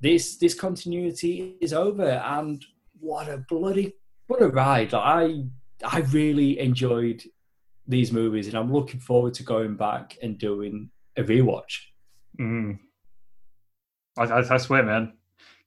this 0.00 0.36
this 0.36 0.54
continuity 0.54 1.56
is 1.60 1.72
over, 1.72 2.08
and 2.08 2.64
what 3.00 3.28
a 3.28 3.38
bloody 3.48 3.94
what 4.28 4.40
a 4.40 4.48
ride! 4.48 4.92
Like, 4.92 5.02
I 5.04 5.44
I 5.84 5.98
really 6.12 6.58
enjoyed 6.60 7.24
these 7.86 8.12
movies, 8.12 8.48
and 8.48 8.56
I'm 8.56 8.72
looking 8.72 9.00
forward 9.00 9.34
to 9.34 9.42
going 9.42 9.76
back 9.76 10.16
and 10.22 10.38
doing 10.38 10.90
a 11.16 11.22
rewatch. 11.22 11.78
Mm. 12.38 12.78
I, 14.18 14.22
I, 14.22 14.54
I 14.54 14.56
swear, 14.56 14.82
man. 14.82 15.12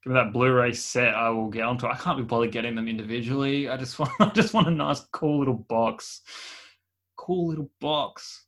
Give 0.04 0.14
me 0.14 0.20
that 0.20 0.34
Blu-ray 0.34 0.74
set. 0.74 1.16
I 1.16 1.30
will 1.30 1.50
get 1.50 1.64
onto. 1.64 1.88
I 1.88 1.96
can't 1.96 2.18
be 2.18 2.24
bothered 2.24 2.52
getting 2.52 2.76
them 2.76 2.88
individually. 2.88 3.70
I 3.70 3.78
just 3.78 3.98
want. 4.00 4.12
I 4.20 4.30
just 4.30 4.54
want 4.54 4.68
a 4.68 4.72
nice, 4.72 5.02
cool 5.12 5.40
little 5.40 5.56
box. 5.56 6.22
Cool 7.18 7.50
little 7.50 7.72
box. 7.82 8.46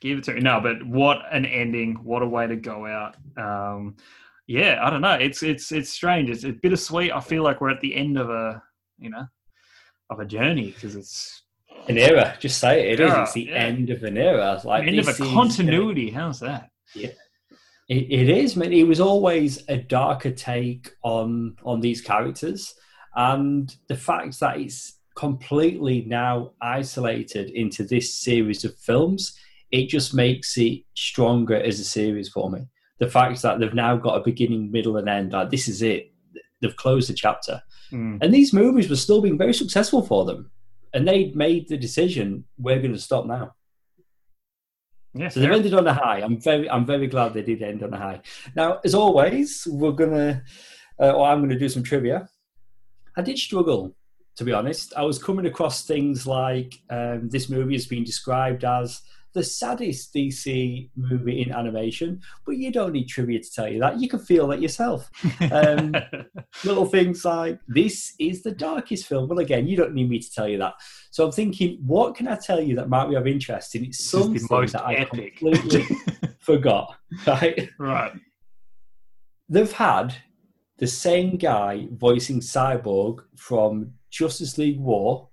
Give 0.00 0.18
it 0.18 0.24
to 0.24 0.34
me. 0.34 0.40
No, 0.40 0.60
but 0.60 0.84
what 0.86 1.18
an 1.30 1.46
ending! 1.46 1.94
What 2.02 2.22
a 2.22 2.26
way 2.26 2.46
to 2.46 2.56
go 2.56 2.84
out. 2.84 3.16
Um, 3.38 3.96
yeah, 4.46 4.80
I 4.82 4.90
don't 4.90 5.00
know. 5.00 5.14
It's 5.14 5.42
it's 5.42 5.72
it's 5.72 5.88
strange. 5.88 6.28
It's, 6.28 6.44
it's 6.44 6.58
bittersweet. 6.60 7.12
I 7.12 7.20
feel 7.20 7.42
like 7.42 7.60
we're 7.60 7.70
at 7.70 7.80
the 7.80 7.94
end 7.94 8.18
of 8.18 8.28
a 8.28 8.62
you 8.98 9.10
know 9.10 9.26
of 10.10 10.20
a 10.20 10.24
journey 10.24 10.72
because 10.72 10.96
it's 10.96 11.43
An 11.88 11.98
era, 11.98 12.36
just 12.40 12.58
say 12.58 12.90
it. 12.92 13.00
It 13.00 13.04
is. 13.04 13.10
Era, 13.12 13.22
It's 13.22 13.32
the 13.34 13.42
yeah. 13.42 13.54
end 13.56 13.90
of 13.90 14.02
an 14.04 14.16
era. 14.16 14.60
Like 14.64 14.86
end 14.86 14.98
of 14.98 15.04
a 15.06 15.12
this 15.12 15.20
is- 15.20 15.32
continuity. 15.32 16.10
How's 16.10 16.40
that? 16.40 16.70
It, 16.94 17.16
it 17.88 18.28
is, 18.30 18.56
man. 18.56 18.72
It 18.72 18.84
was 18.88 19.00
always 19.00 19.62
a 19.68 19.76
darker 19.76 20.30
take 20.30 20.90
on 21.02 21.56
on 21.64 21.80
these 21.80 22.00
characters, 22.00 22.74
and 23.14 23.74
the 23.88 23.96
fact 23.96 24.40
that 24.40 24.58
it's 24.58 24.94
completely 25.16 26.04
now 26.06 26.52
isolated 26.62 27.50
into 27.50 27.84
this 27.84 28.14
series 28.14 28.64
of 28.64 28.74
films, 28.78 29.38
it 29.70 29.88
just 29.88 30.14
makes 30.14 30.56
it 30.56 30.80
stronger 30.94 31.56
as 31.56 31.78
a 31.78 31.84
series 31.84 32.30
for 32.30 32.50
me. 32.50 32.60
The 33.00 33.10
fact 33.10 33.42
that 33.42 33.60
they've 33.60 33.74
now 33.74 33.96
got 33.98 34.16
a 34.16 34.24
beginning, 34.24 34.70
middle, 34.70 34.96
and 34.96 35.08
end. 35.08 35.32
Like 35.32 35.50
this 35.50 35.68
is 35.68 35.82
it. 35.82 36.10
They've 36.62 36.74
closed 36.76 37.10
the 37.10 37.14
chapter, 37.14 37.62
Mm. 37.92 38.18
and 38.22 38.32
these 38.32 38.54
movies 38.54 38.88
were 38.88 38.96
still 38.96 39.20
being 39.20 39.36
very 39.36 39.52
successful 39.52 40.00
for 40.06 40.24
them, 40.24 40.50
and 40.94 41.06
they 41.06 41.32
made 41.34 41.68
the 41.68 41.76
decision: 41.76 42.44
we're 42.56 42.78
going 42.78 42.94
to 42.94 42.98
stop 42.98 43.26
now. 43.26 43.54
Yeah, 45.16 45.28
So 45.28 45.40
they've 45.40 45.50
ended 45.50 45.74
on 45.74 45.86
a 45.86 45.94
high. 45.94 46.20
I'm 46.20 46.40
very, 46.40 46.68
I'm 46.68 46.84
very 46.84 47.06
glad 47.06 47.34
they 47.34 47.42
did 47.42 47.62
end 47.62 47.82
on 47.84 47.94
a 47.94 47.98
high. 47.98 48.20
Now, 48.56 48.80
as 48.84 48.94
always, 48.94 49.66
we're 49.70 49.92
gonna, 49.92 50.42
uh, 50.98 51.12
or 51.12 51.28
I'm 51.28 51.40
gonna 51.40 51.58
do 51.58 51.68
some 51.68 51.84
trivia. 51.84 52.28
I 53.16 53.22
did 53.22 53.38
struggle, 53.38 53.94
to 54.36 54.44
be 54.44 54.52
honest. 54.52 54.92
I 54.96 55.02
was 55.02 55.22
coming 55.22 55.46
across 55.46 55.86
things 55.86 56.26
like 56.26 56.74
um, 56.90 57.28
this 57.28 57.48
movie 57.48 57.74
has 57.74 57.86
been 57.86 58.02
described 58.02 58.64
as 58.64 59.02
the 59.34 59.42
saddest 59.42 60.14
DC 60.14 60.88
movie 60.96 61.42
in 61.42 61.52
animation, 61.52 62.20
but 62.46 62.56
you 62.56 62.70
don't 62.70 62.92
need 62.92 63.06
trivia 63.06 63.40
to 63.40 63.52
tell 63.52 63.68
you 63.68 63.80
that. 63.80 64.00
You 64.00 64.08
can 64.08 64.20
feel 64.20 64.46
that 64.48 64.62
yourself. 64.62 65.10
Um, 65.50 65.94
little 66.64 66.86
things 66.86 67.24
like 67.24 67.58
this 67.66 68.14
is 68.20 68.42
the 68.42 68.52
darkest 68.52 69.06
film. 69.06 69.28
Well, 69.28 69.40
again, 69.40 69.66
you 69.66 69.76
don't 69.76 69.92
need 69.92 70.08
me 70.08 70.20
to 70.20 70.32
tell 70.32 70.48
you 70.48 70.58
that. 70.58 70.74
So 71.10 71.26
I'm 71.26 71.32
thinking, 71.32 71.78
what 71.84 72.14
can 72.14 72.28
I 72.28 72.36
tell 72.36 72.60
you 72.60 72.76
that 72.76 72.88
might 72.88 73.08
be 73.08 73.16
of 73.16 73.26
interest? 73.26 73.74
And 73.74 73.86
it's 73.86 74.04
something 74.04 74.46
that 74.48 74.82
I 74.84 74.94
epic. 74.94 75.36
completely 75.36 75.84
forgot. 76.38 76.94
Right? 77.26 77.68
right. 77.78 78.12
They've 79.48 79.72
had 79.72 80.14
the 80.78 80.86
same 80.86 81.36
guy 81.36 81.88
voicing 81.90 82.40
Cyborg 82.40 83.20
from 83.36 83.94
Justice 84.10 84.58
League 84.58 84.80
War 84.80 85.28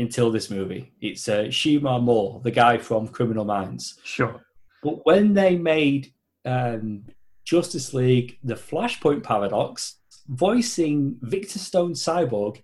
until 0.00 0.30
this 0.30 0.50
movie. 0.50 0.92
It's 1.00 1.28
uh, 1.28 1.44
Shemar 1.44 2.02
Moore, 2.02 2.40
the 2.42 2.50
guy 2.50 2.78
from 2.78 3.08
Criminal 3.08 3.44
Minds. 3.44 3.98
Sure. 4.02 4.44
But 4.82 5.04
when 5.04 5.34
they 5.34 5.56
made 5.56 6.12
um, 6.44 7.04
Justice 7.44 7.92
League 7.92 8.38
The 8.42 8.54
Flashpoint 8.54 9.22
Paradox, 9.22 9.96
voicing 10.28 11.18
Victor 11.20 11.58
Stone 11.58 11.92
Cyborg 11.92 12.62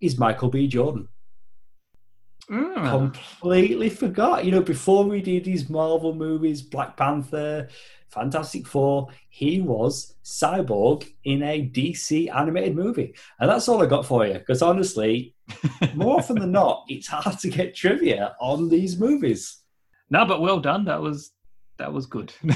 is 0.00 0.18
Michael 0.18 0.48
B. 0.48 0.66
Jordan. 0.66 1.08
Mm. 2.50 2.88
Completely 2.90 3.90
forgot. 3.90 4.44
You 4.44 4.52
know, 4.52 4.62
before 4.62 5.04
we 5.04 5.20
did 5.20 5.44
these 5.44 5.68
Marvel 5.68 6.14
movies, 6.14 6.62
Black 6.62 6.96
Panther, 6.96 7.68
Fantastic 8.08 8.66
Four, 8.66 9.08
he 9.28 9.60
was 9.60 10.14
Cyborg 10.24 11.06
in 11.24 11.42
a 11.42 11.68
DC 11.68 12.34
animated 12.34 12.74
movie. 12.74 13.14
And 13.38 13.50
that's 13.50 13.68
all 13.68 13.82
I 13.82 13.86
got 13.86 14.06
for 14.06 14.26
you. 14.26 14.34
Because 14.34 14.62
honestly, 14.62 15.34
more 15.94 16.18
often 16.18 16.38
than 16.38 16.52
not, 16.52 16.84
it's 16.88 17.06
hard 17.06 17.38
to 17.40 17.48
get 17.48 17.74
trivia 17.74 18.36
on 18.40 18.68
these 18.68 18.98
movies. 18.98 19.58
no, 20.10 20.24
but 20.24 20.40
well 20.40 20.60
done. 20.60 20.84
That 20.84 21.00
was 21.00 21.32
that 21.78 21.92
was 21.92 22.06
good. 22.06 22.32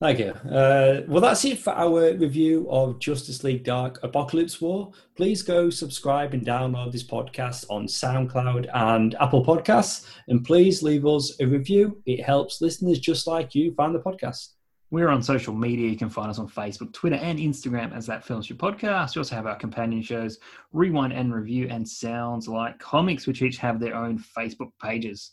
Thank 0.00 0.18
you. 0.18 0.32
Uh, 0.32 1.02
well, 1.06 1.20
that's 1.20 1.44
it 1.44 1.60
for 1.60 1.72
our 1.72 2.12
review 2.14 2.66
of 2.68 2.98
Justice 2.98 3.42
League 3.44 3.64
Dark 3.64 4.00
Apocalypse 4.02 4.60
War. 4.60 4.92
Please 5.16 5.40
go 5.40 5.70
subscribe 5.70 6.34
and 6.34 6.44
download 6.44 6.92
this 6.92 7.04
podcast 7.04 7.64
on 7.70 7.86
SoundCloud 7.86 8.68
and 8.74 9.14
Apple 9.20 9.44
Podcasts. 9.44 10.06
And 10.28 10.44
please 10.44 10.82
leave 10.82 11.06
us 11.06 11.34
a 11.40 11.46
review. 11.46 12.02
It 12.04 12.22
helps 12.22 12.60
listeners 12.60 12.98
just 12.98 13.26
like 13.26 13.54
you 13.54 13.72
find 13.76 13.94
the 13.94 14.00
podcast. 14.00 14.48
We're 14.94 15.08
on 15.08 15.24
social 15.24 15.52
media. 15.52 15.88
You 15.88 15.96
can 15.96 16.08
find 16.08 16.30
us 16.30 16.38
on 16.38 16.48
Facebook, 16.48 16.92
Twitter, 16.92 17.16
and 17.16 17.36
Instagram 17.36 17.92
as 17.92 18.06
that 18.06 18.24
Film 18.24 18.44
Stew 18.44 18.54
Podcast. 18.54 19.16
You 19.16 19.22
also 19.22 19.34
have 19.34 19.44
our 19.44 19.56
companion 19.56 20.02
shows, 20.02 20.38
Rewind 20.72 21.12
and 21.12 21.34
Review, 21.34 21.66
and 21.68 21.86
Sounds 21.86 22.46
Like 22.46 22.78
Comics, 22.78 23.26
which 23.26 23.42
each 23.42 23.56
have 23.56 23.80
their 23.80 23.96
own 23.96 24.20
Facebook 24.20 24.70
pages. 24.80 25.32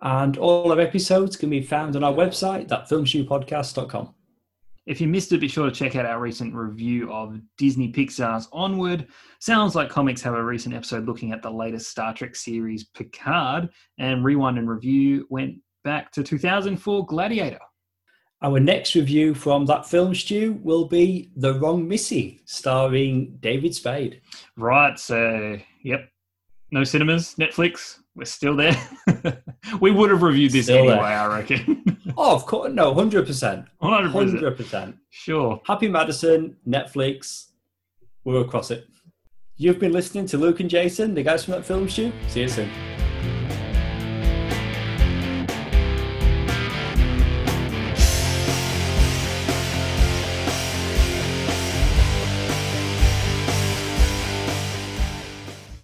And 0.00 0.38
all 0.38 0.70
our 0.70 0.78
episodes 0.78 1.36
can 1.36 1.50
be 1.50 1.60
found 1.60 1.96
on 1.96 2.04
our 2.04 2.12
website, 2.12 2.68
thatfilmstewpodcast.com. 2.68 4.14
If 4.86 5.00
you 5.00 5.08
missed 5.08 5.32
it, 5.32 5.40
be 5.40 5.48
sure 5.48 5.68
to 5.68 5.74
check 5.74 5.96
out 5.96 6.06
our 6.06 6.20
recent 6.20 6.54
review 6.54 7.12
of 7.12 7.40
Disney 7.58 7.92
Pixar's 7.92 8.48
Onward. 8.52 9.08
Sounds 9.40 9.74
like 9.74 9.90
Comics 9.90 10.22
have 10.22 10.34
a 10.34 10.44
recent 10.44 10.72
episode 10.72 11.06
looking 11.06 11.32
at 11.32 11.42
the 11.42 11.50
latest 11.50 11.90
Star 11.90 12.14
Trek 12.14 12.36
series, 12.36 12.84
Picard, 12.84 13.70
and 13.98 14.24
Rewind 14.24 14.56
and 14.56 14.70
Review 14.70 15.26
went 15.30 15.56
back 15.82 16.12
to 16.12 16.22
2004 16.22 17.06
Gladiator. 17.06 17.58
Our 18.42 18.58
next 18.58 18.96
review 18.96 19.34
from 19.34 19.66
That 19.66 19.86
Film 19.86 20.16
Stew 20.16 20.58
will 20.64 20.86
be 20.86 21.30
The 21.36 21.54
Wrong 21.60 21.86
Missy, 21.86 22.40
starring 22.44 23.36
David 23.40 23.72
Spade. 23.72 24.20
Right, 24.56 24.98
so, 24.98 25.58
yep. 25.84 26.08
No 26.72 26.82
cinemas, 26.82 27.36
Netflix, 27.36 27.98
we're 28.16 28.24
still 28.24 28.56
there. 28.56 28.76
we 29.80 29.92
would 29.92 30.10
have 30.10 30.22
reviewed 30.22 30.50
this 30.50 30.66
Still 30.66 30.78
anyway, 30.78 30.96
there. 30.96 31.04
I 31.04 31.38
reckon. 31.38 31.84
Oh, 32.14 32.34
of 32.34 32.44
course. 32.44 32.70
No, 32.74 32.94
100%. 32.94 33.24
100%. 33.82 34.12
100%. 34.12 34.98
Sure. 35.08 35.62
Happy 35.64 35.88
Madison, 35.88 36.56
Netflix, 36.68 37.46
we're 38.24 38.42
across 38.42 38.70
it. 38.70 38.86
You've 39.56 39.78
been 39.78 39.92
listening 39.92 40.26
to 40.26 40.36
Luke 40.36 40.60
and 40.60 40.68
Jason, 40.68 41.14
the 41.14 41.22
guys 41.22 41.44
from 41.44 41.52
that 41.52 41.64
film 41.64 41.88
stew. 41.88 42.12
See 42.28 42.42
you 42.42 42.48
soon. 42.48 42.91